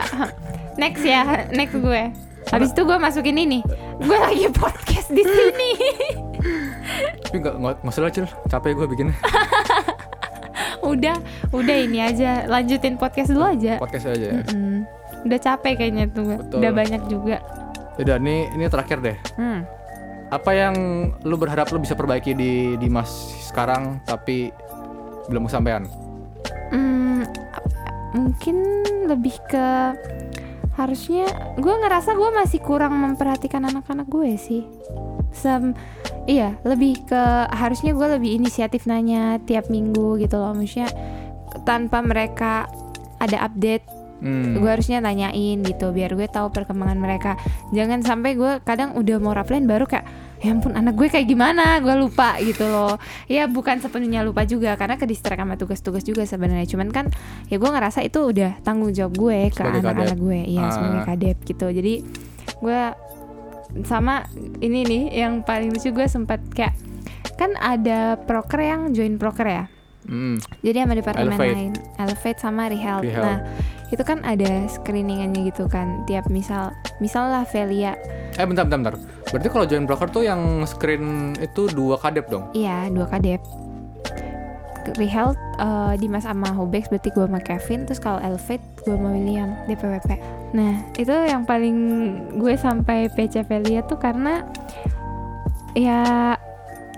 Next 0.74 1.02
ya, 1.06 1.46
next 1.54 1.78
gue. 1.78 2.02
Habis 2.54 2.70
itu 2.70 2.82
gue 2.86 2.96
masukin 2.96 3.34
ini. 3.34 3.58
Gue 3.98 4.14
lagi 4.14 4.46
podcast 4.62 5.10
di 5.10 5.26
sini. 5.26 5.70
tapi 7.24 7.36
nggak 7.40 7.54
nggak 7.58 7.74
nggak 7.82 7.90
usah 7.90 8.02
lah, 8.04 8.12
Cil. 8.14 8.26
capek 8.46 8.70
gue 8.76 8.86
bikinnya 8.86 9.16
udah, 10.92 11.16
udah 11.50 11.76
ini 11.76 11.98
aja. 11.98 12.46
Lanjutin 12.46 12.94
podcast 12.94 13.32
dulu 13.32 13.42
aja. 13.48 13.82
podcast 13.82 14.06
aja 14.06 14.26
ya. 14.30 14.34
Mm-mm. 14.46 14.86
Udah 15.24 15.38
capek 15.40 15.72
kayaknya 15.80 16.04
tuh. 16.12 16.36
Betul. 16.36 16.58
Udah 16.62 16.70
banyak 16.70 17.02
juga. 17.10 17.36
Udah, 17.96 18.16
ini 18.22 18.46
ini 18.52 18.64
terakhir 18.68 19.02
deh. 19.02 19.16
Hmm. 19.34 19.64
Apa 20.30 20.50
yang 20.52 20.74
lu 21.22 21.34
berharap 21.34 21.70
lu 21.70 21.78
bisa 21.78 21.94
perbaiki 21.94 22.34
di 22.34 22.74
di 22.76 22.88
Mas 22.90 23.10
sekarang 23.50 23.98
tapi 24.04 24.50
belum 25.26 25.46
kesampaian? 25.48 25.86
Hmm, 26.70 27.22
mungkin 28.12 28.56
lebih 29.06 29.38
ke 29.46 29.94
harusnya 30.74 31.54
gue 31.54 31.74
ngerasa 31.74 32.18
gue 32.18 32.30
masih 32.34 32.60
kurang 32.62 32.98
memperhatikan 32.98 33.62
anak-anak 33.66 34.06
gue 34.10 34.34
sih. 34.34 34.62
Sem 35.34 35.74
iya 36.24 36.56
lebih 36.64 37.04
ke 37.04 37.22
harusnya 37.52 37.92
gue 37.92 38.08
lebih 38.16 38.30
inisiatif 38.40 38.88
nanya 38.88 39.38
tiap 39.44 39.68
minggu 39.68 40.16
gitu 40.20 40.40
loh 40.40 40.56
maksudnya 40.56 40.88
tanpa 41.68 42.00
mereka 42.00 42.66
ada 43.20 43.44
update 43.44 44.04
Hmm. 44.24 44.56
gue 44.56 44.70
harusnya 44.70 45.04
nanyain 45.04 45.60
gitu 45.60 45.92
biar 45.92 46.16
gue 46.16 46.24
tahu 46.24 46.48
perkembangan 46.48 46.96
mereka 46.96 47.36
jangan 47.76 48.00
sampai 48.00 48.32
gue 48.32 48.56
kadang 48.64 48.96
udah 48.96 49.20
mau 49.20 49.36
rapline 49.36 49.68
baru 49.68 49.84
kayak 49.84 50.08
ya 50.44 50.52
ampun 50.52 50.76
anak 50.76 50.92
gue 50.92 51.08
kayak 51.08 51.24
gimana 51.24 51.80
gue 51.80 51.94
lupa 51.96 52.36
gitu 52.38 52.68
loh 52.68 53.00
ya 53.24 53.48
bukan 53.48 53.80
sepenuhnya 53.80 54.20
lupa 54.20 54.44
juga 54.44 54.76
karena 54.76 54.94
ke 54.94 55.08
distract 55.08 55.40
sama 55.40 55.56
tugas-tugas 55.56 56.04
juga 56.04 56.22
sebenarnya 56.22 56.68
cuman 56.68 56.92
kan 56.92 57.08
ya 57.48 57.56
gue 57.56 57.64
ngerasa 57.66 58.04
itu 58.04 58.20
udah 58.20 58.60
tanggung 58.60 58.92
jawab 58.92 59.16
gue 59.16 59.48
ke 59.48 59.58
anak-anak 59.58 60.14
gue 60.14 60.40
ya 60.44 60.60
Ah. 60.60 60.70
sebagai 60.70 61.00
kadep 61.06 61.36
gitu 61.42 61.66
jadi 61.66 61.94
gue 62.54 62.80
sama 63.82 64.28
ini 64.60 64.84
nih 64.84 65.02
yang 65.16 65.40
paling 65.40 65.72
lucu 65.72 65.90
gue 65.90 66.04
sempat 66.04 66.44
kayak 66.52 66.76
kan 67.34 67.56
ada 67.56 68.14
proker 68.20 68.60
yang 68.60 68.92
join 68.92 69.16
proker 69.16 69.48
ya 69.48 69.64
Hmm. 70.04 70.36
jadi 70.60 70.84
sama 70.84 70.94
departemen 70.94 71.32
Elevate. 71.32 71.56
lain 71.56 71.72
Elevate 71.96 72.36
sama 72.36 72.68
Rehealth. 72.68 73.00
Rehealth. 73.02 73.24
Nah, 73.24 73.38
itu 73.88 74.04
kan 74.04 74.20
ada 74.20 74.68
screeningannya 74.68 75.48
gitu 75.48 75.64
kan. 75.64 76.04
Tiap 76.04 76.28
misal 76.28 76.76
misal 77.00 77.32
lah 77.32 77.48
Velia, 77.48 77.96
Eh 78.36 78.44
bentar 78.44 78.68
bentar 78.68 78.92
bentar. 78.92 78.94
Berarti 79.34 79.50
kalau 79.50 79.66
join 79.66 79.82
broker 79.82 80.06
tuh 80.14 80.22
yang 80.22 80.62
screen 80.62 81.34
itu 81.42 81.66
dua 81.74 81.98
kadep 81.98 82.30
dong. 82.30 82.54
iya 82.54 82.86
dua 82.86 83.10
kadep. 83.10 83.42
Rehealth 84.94 85.40
eh, 85.58 85.98
Dimas 85.98 86.22
sama 86.22 86.54
Hobex 86.54 86.86
berarti 86.86 87.10
gue 87.10 87.26
sama 87.26 87.40
Kevin 87.42 87.82
terus 87.82 87.98
kalau 87.98 88.22
Elevate 88.22 88.62
gue 88.86 88.94
sama 88.94 89.10
William 89.10 89.50
DPWP. 89.66 90.10
Nah, 90.54 90.86
itu 90.94 91.10
yang 91.10 91.42
paling 91.42 91.76
gue 92.38 92.54
sampai 92.54 93.10
PC 93.10 93.42
Velia 93.42 93.82
tuh 93.82 93.98
karena 93.98 94.46
ya 95.74 96.38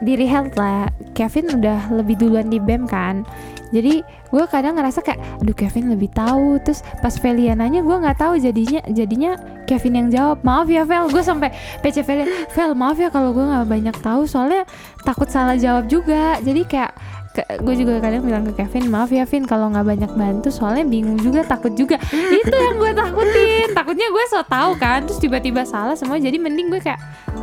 di 0.04 0.12
Rehealth 0.12 0.60
lah 0.60 0.92
Kevin 1.16 1.56
udah 1.56 1.88
lebih 1.88 2.20
duluan 2.20 2.52
di 2.52 2.60
BEM 2.60 2.84
kan 2.84 3.24
jadi 3.74 4.06
gue 4.06 4.44
kadang 4.46 4.78
ngerasa 4.78 5.02
kayak 5.02 5.42
aduh 5.42 5.56
Kevin 5.56 5.90
lebih 5.90 6.10
tahu. 6.14 6.58
Terus 6.62 6.86
pas 7.02 7.14
Velia 7.18 7.58
nanya 7.58 7.82
gue 7.82 7.96
nggak 7.96 8.18
tahu 8.18 8.38
jadinya 8.38 8.80
jadinya 8.90 9.34
Kevin 9.66 9.94
yang 9.98 10.08
jawab 10.12 10.38
maaf 10.46 10.70
ya 10.70 10.86
Vel. 10.86 11.10
Gue 11.10 11.22
sampai 11.22 11.50
PC 11.82 12.06
Velia 12.06 12.26
Vel 12.54 12.72
maaf 12.78 12.98
ya 12.98 13.10
kalau 13.10 13.34
gue 13.34 13.42
nggak 13.42 13.66
banyak 13.66 13.96
tahu 14.02 14.28
soalnya 14.28 14.62
takut 15.02 15.26
salah 15.26 15.58
jawab 15.58 15.90
juga. 15.90 16.38
Jadi 16.42 16.62
kayak 16.66 16.92
gue 17.36 17.74
juga 17.76 18.00
kadang 18.00 18.24
bilang 18.24 18.48
ke 18.48 18.64
Kevin 18.64 18.88
maaf 18.88 19.12
ya 19.12 19.28
Vin 19.28 19.44
kalau 19.44 19.68
nggak 19.68 19.84
banyak 19.84 20.12
bantu 20.16 20.48
soalnya 20.48 20.86
bingung 20.86 21.18
juga 21.18 21.42
takut 21.42 21.74
juga. 21.74 21.98
Itu 22.12 22.54
yang 22.54 22.78
gue 22.78 22.92
takutin. 22.94 23.74
Takutnya 23.74 24.08
gue 24.08 24.24
so 24.30 24.40
tau 24.46 24.78
kan 24.78 25.04
terus 25.04 25.18
tiba-tiba 25.18 25.66
salah 25.66 25.98
semua 25.98 26.16
jadi 26.22 26.38
mending 26.38 26.70
gue 26.70 26.80
kayak 26.80 27.00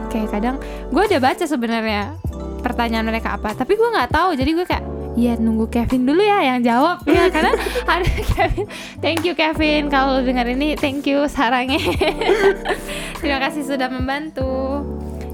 kayak 0.10 0.30
kadang 0.30 0.56
gue 0.94 1.04
udah 1.04 1.20
baca 1.20 1.46
sebenarnya 1.46 2.14
pertanyaan 2.64 3.04
mereka 3.04 3.36
apa 3.36 3.52
tapi 3.54 3.76
gue 3.76 3.90
nggak 3.92 4.10
tahu. 4.10 4.34
Jadi 4.40 4.52
gue 4.56 4.66
kayak 4.66 4.93
ya 5.14 5.38
nunggu 5.38 5.70
Kevin 5.70 6.10
dulu 6.10 6.22
ya 6.22 6.42
yang 6.54 6.60
jawab. 6.66 7.06
Ya 7.06 7.30
karena 7.34 7.54
ada 7.86 8.10
Kevin. 8.34 8.66
Thank 9.00 9.26
you 9.26 9.34
Kevin. 9.38 9.88
Kalau 9.90 10.20
lu 10.20 10.26
dengar 10.26 10.50
ini 10.50 10.74
thank 10.74 11.06
you 11.06 11.26
sarangnya. 11.30 11.80
Terima 13.22 13.40
kasih 13.40 13.64
sudah 13.66 13.90
membantu. 13.90 14.82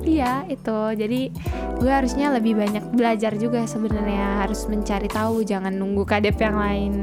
Iya 0.04 0.48
itu. 0.48 0.80
Jadi 0.96 1.30
gue 1.80 1.92
harusnya 1.92 2.32
lebih 2.34 2.58
banyak 2.58 2.92
belajar 2.96 3.36
juga 3.36 3.64
sebenarnya. 3.68 4.44
Harus 4.48 4.66
mencari 4.66 5.08
tahu 5.08 5.44
jangan 5.44 5.76
nunggu 5.76 6.04
kadep 6.08 6.36
yang 6.40 6.58
lain 6.58 6.94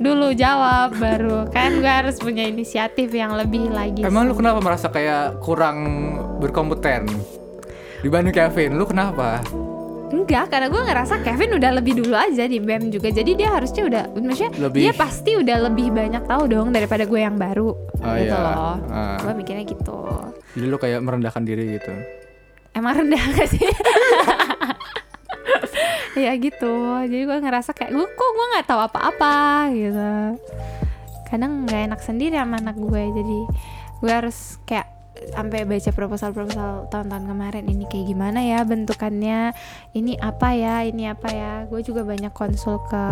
dulu 0.00 0.34
jawab. 0.34 0.96
Baru 0.98 1.48
kan 1.52 1.78
gue 1.78 1.88
harus 1.88 2.18
punya 2.20 2.44
inisiatif 2.44 3.12
yang 3.12 3.36
lebih 3.38 3.70
lagi 3.70 4.02
Emang 4.04 4.28
lu 4.28 4.34
sih. 4.34 4.40
kenapa 4.44 4.58
merasa 4.60 4.88
kayak 4.90 5.40
kurang 5.40 5.78
berkompeten 6.42 7.06
dibanding 8.02 8.34
Kevin? 8.34 8.76
Lu 8.76 8.84
kenapa? 8.84 9.40
Enggak, 10.14 10.46
karena 10.48 10.68
gue 10.68 10.78
ngerasa 10.80 11.14
Kevin 11.20 11.50
udah 11.54 11.70
lebih 11.74 11.94
dulu 11.96 12.14
aja 12.14 12.44
di 12.44 12.56
BEM 12.56 12.88
juga 12.88 13.08
Jadi 13.08 13.34
dia 13.34 13.50
harusnya 13.50 13.82
udah, 13.82 14.02
maksudnya 14.14 14.52
Lebih- 14.60 14.80
dia 14.80 14.92
pasti 14.94 15.34
udah 15.34 15.56
lebih 15.64 15.90
banyak 15.90 16.22
tahu 16.22 16.42
dong 16.46 16.70
daripada 16.70 17.02
gue 17.02 17.18
yang 17.18 17.34
baru 17.34 17.74
Oh, 17.96 18.14
Gitu 18.14 18.30
iya. 18.30 18.38
loh 18.38 18.74
Ah. 18.86 19.18
Gue 19.18 19.32
mikirnya 19.34 19.64
gitu 19.64 19.98
Jadi 20.54 20.64
lu 20.64 20.76
kayak 20.76 21.00
merendahkan 21.00 21.42
diri 21.42 21.74
gitu. 21.74 21.90
Emang 22.72 22.94
rendah 22.96 23.18
gak 23.32 23.48
sih? 23.48 23.66
ya 26.16 26.32
gitu 26.36 26.74
Jadi 27.02 27.22
gue 27.24 27.38
ngerasa 27.40 27.70
kayak, 27.72 27.90
gue 27.90 28.06
kok 28.08 28.30
gue 28.30 28.46
gak 28.54 28.66
tahu 28.66 28.80
apa-apa 28.80 29.34
gitu 29.68 30.10
Kadang 31.26 31.66
gak 31.66 31.90
enak 31.90 32.00
sendiri 32.00 32.36
sama 32.36 32.56
anak 32.56 32.76
gue 32.76 33.02
Jadi 33.10 33.38
gue 33.98 34.12
harus 34.12 34.38
kayak 34.62 34.93
sampai 35.30 35.62
baca 35.62 35.90
proposal-proposal 35.94 36.90
tahun-tahun 36.90 37.24
kemarin 37.30 37.64
ini 37.70 37.86
kayak 37.86 38.06
gimana 38.10 38.40
ya 38.42 38.66
bentukannya? 38.66 39.54
Ini 39.94 40.12
apa 40.18 40.48
ya? 40.52 40.82
Ini 40.82 41.14
apa 41.14 41.28
ya? 41.30 41.52
Gue 41.70 41.80
juga 41.86 42.02
banyak 42.02 42.34
konsul 42.34 42.82
ke 42.90 43.04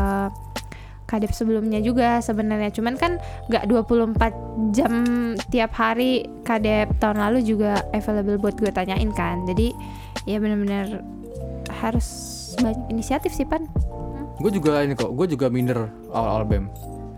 kadep 1.07 1.33
sebelumnya 1.37 1.79
juga 1.85 2.25
sebenarnya. 2.25 2.73
Cuman 2.73 2.97
kan 2.97 3.21
nggak 3.53 3.69
24 3.69 4.73
jam 4.73 4.93
tiap 5.53 5.73
hari 5.77 6.25
kadep 6.43 6.88
tahun 6.97 7.21
lalu 7.21 7.45
juga 7.45 7.85
available 7.93 8.41
buat 8.41 8.57
gue 8.57 8.73
tanyain 8.73 9.12
kan. 9.12 9.45
Jadi 9.45 9.77
ya 10.25 10.41
benar-benar 10.41 11.05
harus 11.85 12.09
banyak 12.59 12.88
inisiatif 12.91 13.33
sih 13.33 13.45
pan. 13.45 13.69
Gue 14.41 14.51
juga 14.51 14.83
ini 14.83 14.97
kok, 14.97 15.12
gue 15.12 15.27
juga 15.31 15.53
minder 15.53 15.87
awal-awal 16.11 16.45
BEM. 16.49 16.65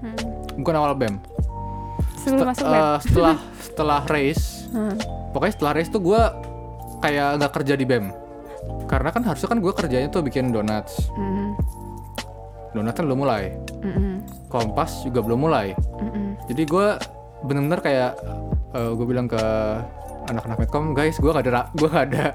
Hmm. 0.02 0.16
Bukan 0.60 0.74
awal 0.74 0.92
BEM. 0.98 1.16
sebelum 2.24 2.40
Set- 2.40 2.50
masuk 2.56 2.66
web 2.72 2.84
setelah 3.04 3.36
setelah 3.60 4.00
race, 4.08 4.63
Hmm. 4.74 4.98
pokoknya 5.30 5.54
setelah 5.54 5.72
race 5.78 5.90
tuh 5.90 6.02
gue 6.02 6.18
kayak 6.98 7.38
nggak 7.38 7.52
kerja 7.54 7.74
di 7.78 7.86
BEM. 7.86 8.10
Karena 8.90 9.14
kan 9.14 9.22
harusnya 9.22 9.48
kan 9.54 9.58
gue 9.62 9.70
kerjanya 9.70 10.08
tuh 10.10 10.24
bikin 10.24 10.50
donuts. 10.50 11.10
Mm, 11.14 11.54
Donat 12.74 12.94
kan 12.98 13.06
belum 13.06 13.22
mulai. 13.22 13.54
mm, 13.54 13.86
mm, 13.86 14.14
Kompas 14.50 15.06
juga 15.06 15.22
belum 15.22 15.46
mulai. 15.46 15.78
mm, 15.78 16.10
mm. 16.10 16.30
Jadi 16.50 16.62
gue 16.66 16.86
bener-bener 17.46 17.80
kayak 17.80 18.12
gue 18.74 19.06
bilang 19.06 19.30
ke 19.30 19.38
anak-anak 20.26 20.56
Medcom, 20.64 20.96
guys, 20.96 21.16
gue 21.20 21.30
gak 21.30 21.44
ada, 21.46 21.68
gue 21.78 21.88
gak 21.88 22.04
ada, 22.10 22.26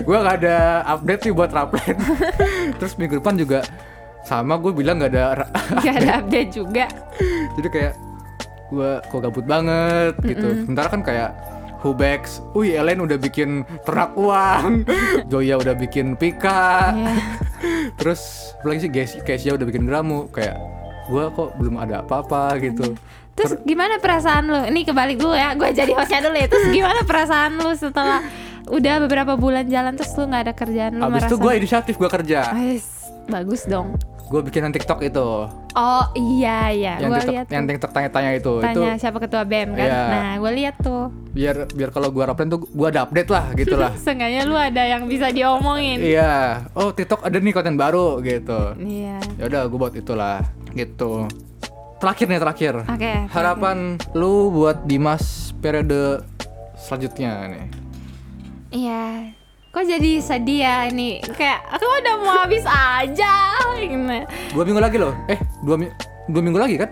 gue 0.00 0.16
gak 0.16 0.36
ada 0.40 0.56
update 0.96 1.22
nih 1.28 1.34
buat 1.34 1.50
Raplen. 1.52 1.96
Terus 2.78 2.94
minggu 2.96 3.18
depan 3.20 3.34
juga 3.36 3.60
sama 4.22 4.56
gue 4.58 4.72
bilang 4.74 5.02
gak 5.02 5.12
ada, 5.14 5.46
nggak 5.82 5.96
ada 6.02 6.10
update 6.22 6.50
juga 6.50 6.86
jadi 7.54 7.68
kayak 7.70 7.94
gue 8.66 8.90
kok 9.06 9.20
gabut 9.22 9.46
banget 9.46 10.14
gitu. 10.26 10.66
Sementara 10.66 10.88
kan 10.90 11.02
kayak 11.06 11.30
Hubex, 11.86 12.20
wih 12.52 12.74
Ellen 12.74 12.98
udah 13.00 13.14
bikin 13.16 13.50
ternak 13.80 14.12
uang, 14.14 14.82
Joya 15.30 15.56
udah 15.56 15.72
bikin 15.72 16.14
pika, 16.14 16.90
Iya. 16.92 17.14
terus 17.98 18.20
apalagi 18.56 18.80
sih 18.80 18.90
Kes- 18.90 19.20
Kesia 19.20 19.54
udah 19.54 19.64
bikin 19.64 19.84
gramu, 19.84 20.26
kayak 20.28 20.58
gue 21.06 21.24
kok 21.30 21.54
belum 21.54 21.78
ada 21.78 22.00
apa-apa 22.00 22.58
gitu. 22.58 22.98
Terus 23.32 23.60
gimana 23.62 23.96
perasaan 23.96 24.44
lu? 24.44 24.60
Ini 24.64 24.80
kebalik 24.82 25.16
dulu 25.16 25.32
ya, 25.32 25.52
gue 25.52 25.68
jadi 25.70 25.92
hostnya 25.92 26.20
dulu 26.20 26.34
ya. 26.34 26.48
Terus 26.48 26.66
gimana 26.68 27.00
perasaan 27.02 27.52
lu 27.54 27.70
setelah 27.72 28.24
udah 28.66 28.94
beberapa 28.98 29.36
bulan 29.36 29.62
jalan 29.64 29.94
terus 29.94 30.10
lu 30.14 30.26
nggak 30.26 30.42
ada 30.42 30.52
kerjaan 30.52 30.92
lu 30.94 31.04
Abis 31.04 31.22
merasa? 31.22 31.28
itu 31.28 31.36
gue 31.38 31.52
inisiatif 31.54 31.94
gue 31.94 32.10
kerja. 32.10 32.50
Ais, 32.50 32.86
bagus 33.26 33.62
dong. 33.64 33.94
Gue 34.26 34.40
bikinan 34.42 34.70
TikTok 34.70 35.00
itu 35.00 35.28
Oh 35.70 36.04
iya 36.14 36.68
iya, 36.68 36.92
yang 36.98 37.08
gue 37.08 37.20
TikTok 37.20 37.30
lihat 37.30 37.46
yang. 37.46 37.64
TikTok 37.64 37.90
tanya-tanya 37.90 38.30
itu 38.34 38.52
itu 38.58 38.64
Tanya 38.74 38.96
siapa 38.96 39.18
ketua 39.18 39.42
BEM 39.42 39.70
kan? 39.70 39.86
Iya. 39.86 40.02
Nah 40.08 40.32
gue 40.36 40.52
lihat 40.56 40.74
tuh. 40.80 41.04
biar 41.30 41.56
biar 41.70 41.90
kalau 41.90 42.08
gue 42.08 42.24
raplen 42.24 42.48
tuh 42.48 42.64
gue 42.64 42.86
ada 42.88 43.04
update 43.04 43.28
lah 43.28 43.52
gitu 43.52 43.76
lah 43.76 43.92
Seenggaknya 44.02 44.42
lu 44.42 44.56
ada 44.56 44.82
yang 44.82 45.04
bisa 45.04 45.28
diomongin. 45.28 46.00
iya 46.00 46.64
oh 46.72 46.90
TikTok 46.90 47.22
ada 47.22 47.36
nih 47.36 47.52
konten 47.52 47.76
baru 47.76 48.18
gitu 48.18 48.74
Iya. 48.76 49.20
ya 49.36 49.44
udah 49.46 49.62
gue 49.64 49.78
buat 49.78 49.94
itulah 49.94 50.40
gitu 50.72 51.28
terakhir 51.96 52.26
nih 52.26 52.40
terakhir 52.40 52.74
Oke. 52.84 53.12
harapan 53.30 53.76
lu 54.10 54.48
buat 54.50 54.82
Dimas 54.82 55.22
periode 55.54 56.24
selanjutnya 56.74 57.46
nih 57.46 57.66
Iya. 58.68 59.35
Kok 59.76 59.84
jadi 59.84 60.24
sedih 60.24 60.64
ya 60.64 60.88
ini? 60.88 61.20
Kayak 61.20 61.68
aku 61.68 61.84
udah 61.84 62.14
mau 62.16 62.32
habis 62.40 62.64
aja. 62.64 63.60
Gimana? 63.76 64.24
dua 64.48 64.64
minggu 64.64 64.80
lagi 64.80 64.96
loh 64.96 65.12
eh 65.28 65.36
dua, 65.60 65.76
dua 66.24 66.40
minggu 66.40 66.56
lagi 66.56 66.80
kan 66.80 66.88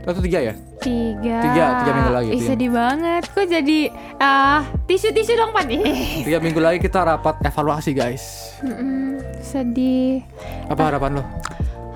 atau 0.00 0.22
tiga 0.22 0.40
ya 0.40 0.54
Tiga. 0.80 1.38
Tiga, 1.42 1.64
tiga 1.82 1.92
minggu 1.92 2.12
lagi, 2.14 2.28
Ih, 2.30 2.38
tiga. 2.38 2.48
sedih 2.48 2.70
banget. 2.70 3.22
Kok 3.26 3.46
jadi 3.50 3.78
ah 4.16 4.62
tisu 4.86 5.12
tisu 5.12 5.32
dong 5.34 5.52
pan. 5.52 5.66
Ih, 5.68 6.24
tiga 6.24 6.38
minggu 6.38 6.56
lagi 6.56 6.78
kita 6.78 7.04
rapat 7.04 7.36
evaluasi 7.42 7.90
guys 7.92 8.54
mm-mm, 8.62 9.20
sedih. 9.44 10.24
apa 10.72 10.82
harapan 10.88 11.20
lo 11.20 11.24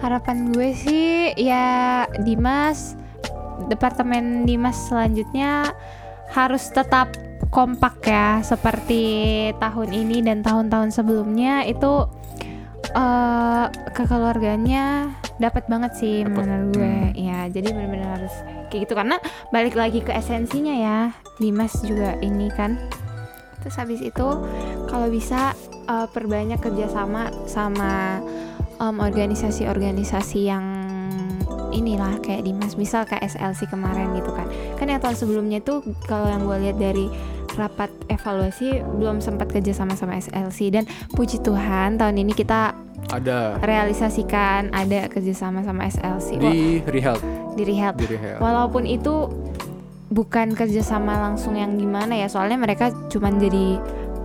Harapan 0.01 0.53
gue 0.53 0.73
sih 0.75 1.33
ya 1.33 2.05
Dimas 2.21 2.93
departemen 3.69 4.45
Dimas 4.45 4.77
selanjutnya 4.85 5.71
harus 6.31 6.71
tetap 6.71 7.11
kompak 7.51 8.07
ya 8.07 8.39
seperti 8.47 9.03
tahun 9.59 9.91
ini 9.91 10.23
dan 10.23 10.47
tahun-tahun 10.47 10.95
sebelumnya 10.95 11.67
itu 11.67 12.07
eh 12.91 13.67
kekeluarganya 13.93 15.15
dapat 15.41 15.67
banget 15.67 15.93
sih 15.99 16.23
Dapet. 16.23 16.37
menurut 16.37 16.69
gue. 16.77 16.97
Ya 17.19 17.49
jadi 17.51 17.75
benar-benar 17.75 18.21
harus 18.21 18.35
kayak 18.71 18.87
gitu. 18.87 18.95
Karena 18.95 19.17
balik 19.51 19.75
lagi 19.75 20.01
ke 20.05 20.13
esensinya 20.15 20.75
ya 20.75 20.99
Dimas 21.41 21.75
juga 21.83 22.15
ini 22.23 22.53
kan. 22.55 22.79
Terus 23.61 23.77
habis 23.77 24.01
itu 24.01 24.29
kalau 24.89 25.09
bisa 25.11 25.53
eh, 25.89 26.09
perbanyak 26.09 26.61
kerjasama 26.63 27.33
sama 27.45 28.23
organisasi-organisasi 28.81 30.41
yang 30.49 30.80
inilah 31.71 32.19
kayak 32.23 32.47
Dimas 32.47 32.75
misal 32.75 33.07
kayak 33.07 33.27
SLC 33.31 33.71
kemarin 33.71 34.13
gitu 34.19 34.31
kan. 34.35 34.47
Kan 34.77 34.87
yang 34.91 35.01
tahun 35.03 35.17
sebelumnya 35.17 35.59
tuh 35.63 35.83
kalau 36.07 36.27
yang 36.27 36.45
gue 36.47 36.57
lihat 36.69 36.77
dari 36.79 37.07
rapat 37.59 37.91
evaluasi 38.07 38.83
belum 38.99 39.19
sempat 39.19 39.51
kerja 39.51 39.75
sama 39.75 39.99
sama 39.99 40.19
SLC 40.19 40.71
dan 40.71 40.87
puji 41.15 41.43
Tuhan 41.43 41.99
tahun 41.99 42.23
ini 42.23 42.33
kita 42.33 42.73
ada. 43.11 43.59
realisasikan 43.65 44.71
ada 44.71 45.11
kerjasama 45.11 45.67
sama 45.67 45.91
SLC 45.91 46.39
di 46.39 46.79
rehab. 46.87 47.19
Di 47.59 47.63
rehab. 47.67 47.99
Di 47.99 48.07
walaupun 48.39 48.87
itu 48.87 49.27
bukan 50.11 50.59
kerjasama 50.59 51.23
langsung 51.23 51.55
yang 51.55 51.79
gimana 51.79 52.19
ya 52.19 52.27
soalnya 52.27 52.59
mereka 52.59 52.91
cuman 53.11 53.39
jadi 53.39 53.79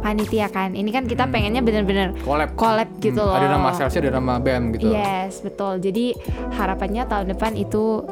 panitia 0.06 0.48
kan. 0.48 0.72
Ini 0.72 0.86
kan 0.88 1.04
kita 1.04 1.26
Hmm. 1.26 1.34
pengennya 1.34 1.62
bener-bener 1.62 2.14
collab. 2.22 2.54
collab 2.54 2.90
gitu 3.00 3.18
Hmm, 3.18 3.26
loh. 3.26 3.36
ada 3.36 3.50
nama 3.50 3.74
salesnya 3.74 4.02
ada 4.06 4.14
nama 4.14 4.38
BEM 4.38 4.64
gitu. 4.72 4.88
Yes 4.88 5.42
betul. 5.42 5.82
Jadi 5.82 6.14
harapannya 6.54 7.04
tahun 7.04 7.34
depan 7.34 7.58
itu 7.58 8.06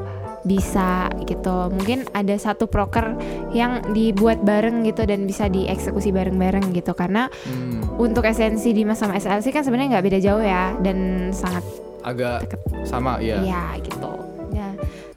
bisa 0.44 1.08
gitu. 1.24 1.70
Mungkin 1.70 2.10
ada 2.12 2.36
satu 2.36 2.66
proker 2.66 3.16
yang 3.54 3.94
dibuat 3.94 4.42
bareng 4.42 4.84
gitu 4.84 5.06
dan 5.06 5.24
bisa 5.24 5.48
dieksekusi 5.48 6.10
bareng-bareng 6.10 6.74
gitu. 6.74 6.92
Karena 6.92 7.30
Hmm, 7.46 7.80
untuk 7.96 8.26
esensi 8.26 8.74
Dimas 8.74 8.98
sama 8.98 9.16
SLC 9.16 9.52
kan 9.52 9.62
sebenarnya 9.62 9.94
nggak 9.94 10.06
beda 10.06 10.20
jauh 10.20 10.42
ya 10.42 10.74
dan 10.80 11.30
sangat 11.32 11.64
agak 12.02 12.44
deket. 12.44 12.60
sama 12.84 13.16
iya. 13.18 13.40
Iya 13.40 13.64
gitu. 13.80 14.12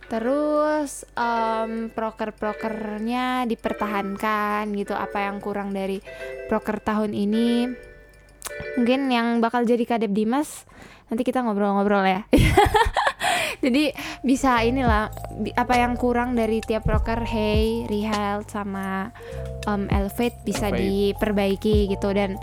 Terus 0.07 1.03
em, 1.19 1.91
proker-prokernya 1.91 3.45
dipertahankan 3.51 4.71
gitu. 4.79 4.95
Apa 4.95 5.27
yang 5.27 5.43
kurang 5.43 5.75
dari 5.75 5.99
proker 6.47 6.79
tahun 6.79 7.11
ini? 7.11 7.67
Mungkin 8.79 9.11
yang 9.11 9.43
bakal 9.43 9.67
jadi 9.67 9.83
kadep 9.83 10.15
Dimas 10.15 10.65
nanti 11.11 11.23
kita 11.27 11.43
ngobrol-ngobrol 11.43 12.07
ya. 12.07 12.21
Jadi 13.65 13.89
bisa 14.21 14.61
inilah 14.63 15.09
apa 15.57 15.75
yang 15.81 15.97
kurang 15.97 16.37
dari 16.37 16.61
tiap 16.61 16.85
proker 16.85 17.25
Hey, 17.25 17.89
Rehealth 17.89 18.53
sama 18.53 19.11
em, 19.67 19.89
Elevate 19.91 20.39
bisa 20.45 20.69
Elevate. 20.69 20.83
diperbaiki 20.83 21.77
gitu 21.91 22.13
dan 22.13 22.37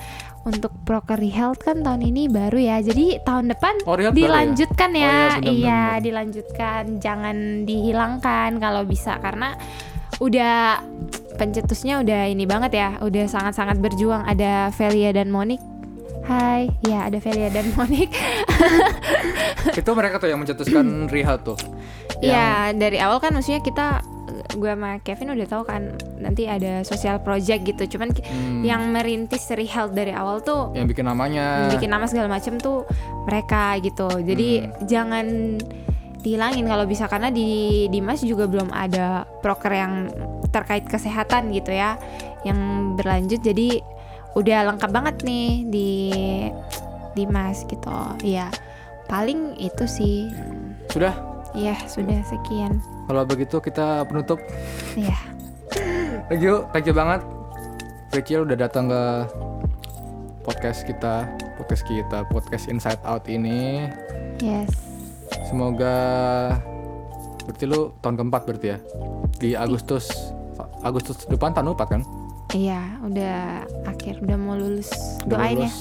untuk 0.43 0.75
proker 0.83 1.19
health 1.23 1.63
kan 1.63 1.81
tahun 1.81 2.03
ini 2.03 2.27
baru 2.27 2.59
ya. 2.59 2.77
Jadi 2.79 3.23
tahun 3.23 3.51
depan 3.51 3.87
Oh, 3.87 3.95
ya? 3.95 4.11
dilanjutkan 4.11 4.89
Oh, 4.91 4.99
ya. 4.99 5.07
iya, 5.07 5.23
benar, 5.39 5.51
iya, 5.51 5.81
benar. 5.81 6.01
dilanjutkan. 6.03 6.83
Jangan 6.99 7.35
dihilangkan 7.63 8.49
kalau 8.59 8.83
bisa 8.83 9.17
karena 9.23 9.55
udah 10.19 10.83
pencetusnya 11.35 12.03
udah 12.03 12.27
ini 12.27 12.43
banget 12.43 12.71
ya. 12.75 12.89
Udah 12.99 13.25
sangat-sangat 13.25 13.79
berjuang. 13.79 14.27
Ada 14.27 14.69
Velia 14.75 15.15
dan 15.15 15.31
Monik. 15.31 15.72
Hai, 16.23 16.71
ya 16.81 17.11
ada 17.11 17.19
Velia 17.19 17.51
dan 17.51 17.67
Monik. 17.75 18.07
itu 19.79 19.91
mereka 19.91 20.15
tuh 20.17 20.31
yang 20.31 20.39
mencetuskan 20.39 21.11
Rehab 21.11 21.43
tuh. 21.43 21.59
Iya, 22.19 22.71
dari 22.71 22.95
awal 22.97 23.19
kan 23.19 23.35
maksudnya 23.35 23.59
kita 23.59 23.99
gue 24.53 24.69
sama 24.69 25.01
Kevin 25.01 25.35
udah 25.35 25.47
tahu 25.47 25.63
kan 25.63 25.91
nanti 26.17 26.47
ada 26.47 26.79
social 26.81 27.19
project 27.19 27.67
gitu. 27.67 27.97
Cuman 27.97 28.15
Hmm, 28.15 28.63
yang 28.63 28.87
merintis 28.89 29.51
Rehealth 29.51 29.91
dari 29.91 30.15
awal 30.15 30.39
tuh 30.39 30.71
yang 30.71 30.87
bikin 30.87 31.03
namanya. 31.03 31.67
bikin 31.69 31.91
nama 31.91 32.07
segala 32.07 32.31
macam 32.31 32.55
tuh 32.55 32.87
mereka 33.25 33.75
gitu. 33.79 34.07
Jadi 34.17 34.49
Hmm. 34.61 34.71
jangan 34.87 35.25
dihilangin 36.23 36.63
kalau 36.63 36.87
bisa 36.87 37.11
karena 37.11 37.27
di 37.27 37.51
Dimas 37.89 38.23
juga 38.23 38.47
belum 38.47 38.71
ada 38.71 39.27
proker 39.43 39.73
yang 39.75 39.93
terkait 40.49 40.87
kesehatan 40.87 41.51
gitu 41.51 41.75
ya 41.75 41.99
yang 42.43 42.57
berlanjut. 42.95 43.43
Jadi 43.43 43.83
udah 44.33 44.59
lengkap 44.73 44.89
banget 44.89 45.15
nih 45.21 45.65
di 45.69 45.91
Dimas 47.13 47.65
gitu. 47.69 47.93
Iya. 48.25 48.49
Paling 49.05 49.57
itu 49.61 49.85
sih. 49.85 50.29
Sudah. 50.89 51.13
Iya, 51.53 51.77
sudah 51.85 52.17
sekian. 52.25 52.81
Kalau 53.05 53.23
begitu 53.29 53.61
kita 53.61 54.09
penutup. 54.09 54.41
Iya. 54.97 55.17
Thank 56.29 56.41
you, 56.41 56.65
thank 56.73 56.85
you 56.89 56.95
banget. 56.97 57.21
Rachel 58.13 58.45
udah 58.45 58.57
datang 58.57 58.89
ke 58.89 59.03
podcast 60.45 60.85
kita, 60.85 61.29
podcast 61.57 61.83
kita, 61.85 62.25
podcast 62.29 62.65
Inside 62.69 63.01
Out 63.05 63.29
ini. 63.29 63.89
Yes. 64.41 64.69
Semoga 65.49 65.95
berarti 67.45 67.65
lu 67.69 67.93
tahun 68.01 68.15
keempat 68.17 68.41
berarti 68.47 68.67
ya 68.71 68.77
di 69.37 69.49
Agustus 69.57 70.07
Agustus 70.79 71.27
depan 71.27 71.51
tahun 71.51 71.73
keempat 71.73 71.87
kan? 71.89 72.01
Iya, 72.53 73.01
udah 73.01 73.65
akhir, 73.89 74.21
udah 74.21 74.37
mau 74.37 74.53
lulus. 74.53 74.93
Udah 75.25 75.41
Doain 75.41 75.65
ya. 75.65 75.71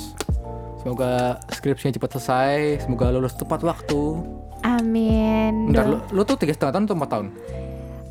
Semoga 0.80 1.38
skripsinya 1.52 1.94
cepat 2.00 2.10
selesai, 2.18 2.82
semoga 2.88 3.12
lulus 3.12 3.36
tepat 3.36 3.60
waktu. 3.62 4.02
Amin. 4.64 5.70
Bentar, 5.70 5.86
lu, 5.86 5.98
lu 6.10 6.22
tuh 6.24 6.40
tiga 6.40 6.56
setengah 6.56 6.72
tahun 6.74 6.84
atau 6.88 6.96
empat 6.96 7.10
tahun? 7.12 7.26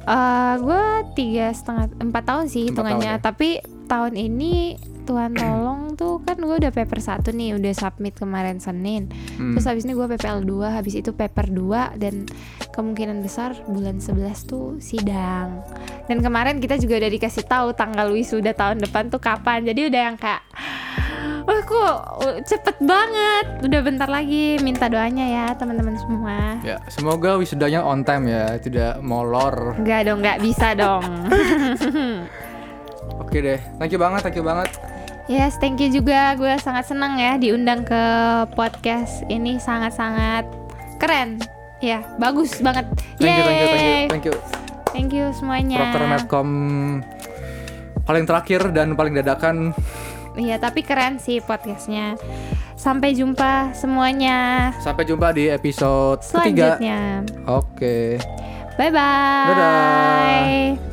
Eh, 0.01 0.53
gue 0.65 0.83
tiga 1.13 1.45
setengah 1.53 1.85
empat 2.01 2.23
tahun 2.25 2.45
sih 2.49 2.63
hitungannya 2.73 3.17
ya? 3.17 3.21
tapi 3.21 3.61
tahun 3.85 4.17
ini 4.17 4.77
Tuhan 5.11 5.35
tolong 5.35 5.81
tuh 5.93 6.23
kan 6.23 6.39
gue 6.39 6.55
udah 6.55 6.71
paper 6.71 6.97
satu 6.97 7.29
nih 7.29 7.59
udah 7.59 7.73
submit 7.75 8.15
kemarin 8.15 8.57
Senin 8.57 9.11
Hmm. 9.35 9.51
terus 9.51 9.67
habis 9.67 9.83
ini 9.83 9.91
gue 9.91 10.07
PPL 10.07 10.47
2 10.47 10.71
habis 10.71 10.95
itu 10.95 11.11
paper 11.11 11.51
2 11.51 11.99
dan 11.99 12.25
kemungkinan 12.71 13.19
besar 13.19 13.51
bulan 13.67 13.99
11 13.99 14.47
tuh 14.47 14.79
sidang 14.79 15.61
dan 16.07 16.17
kemarin 16.19 16.57
kita 16.57 16.79
juga 16.79 16.95
udah 16.95 17.11
dikasih 17.11 17.43
tahu 17.43 17.75
tanggal 17.75 18.07
wisuda 18.07 18.53
tahun 18.53 18.79
depan 18.79 19.11
tuh 19.11 19.19
kapan 19.19 19.67
jadi 19.67 19.91
udah 19.91 20.01
yang 20.07 20.15
kayak 20.15 20.43
Wah 21.41 21.57
kok 21.57 21.95
uh, 22.21 22.37
cepet 22.45 22.77
banget 22.85 23.65
Udah 23.65 23.81
bentar 23.81 24.05
lagi 24.05 24.61
Minta 24.61 24.85
doanya 24.85 25.25
ya 25.25 25.45
teman-teman 25.57 25.97
semua 25.97 26.61
Ya, 26.61 26.77
semoga 26.85 27.33
wisudanya 27.33 27.81
on 27.81 28.05
time 28.05 28.29
ya, 28.29 28.61
tidak 28.61 29.01
molor. 29.01 29.73
Enggak 29.73 30.05
dong, 30.05 30.21
nggak 30.21 30.37
bisa 30.37 30.77
dong 30.77 31.01
Oke 33.21 33.41
deh, 33.41 33.57
thank 33.81 33.89
you 33.89 33.97
banget, 33.97 34.21
thank 34.21 34.37
you 34.37 34.45
banget. 34.45 34.69
Yes, 35.31 35.55
thank 35.63 35.79
you 35.79 35.87
juga. 35.87 36.35
Gue 36.35 36.51
sangat 36.59 36.91
senang 36.91 37.15
ya 37.15 37.39
diundang 37.39 37.87
ke 37.87 38.03
podcast 38.51 39.23
ini 39.31 39.55
sangat-sangat 39.63 40.43
keren. 40.99 41.39
Ya, 41.79 42.03
bagus 42.19 42.59
banget. 42.59 42.91
Thank 43.15 43.39
you, 43.39 43.43
thank 43.47 43.61
you, 43.63 43.67
thank 43.71 43.79
you, 43.79 44.07
thank 44.11 44.25
you. 44.27 44.35
Thank 44.91 45.11
you 45.15 45.25
semuanya. 45.31 45.87
Medcom 45.95 46.49
paling 48.03 48.27
terakhir 48.27 48.75
dan 48.75 48.91
paling 48.99 49.15
dadakan. 49.15 49.71
Iya, 50.35 50.59
tapi 50.59 50.83
keren 50.83 51.15
sih 51.15 51.39
podcastnya. 51.39 52.19
Sampai 52.75 53.13
jumpa 53.13 53.77
semuanya 53.77 54.71
Sampai 54.81 55.05
jumpa 55.05 55.31
di 55.31 55.47
episode 55.47 56.19
ketiga. 56.27 56.75
selanjutnya. 56.75 57.23
Oke. 57.47 58.19
Bye 58.75 58.91
bye. 58.91 59.47
Dadah. 59.47 60.90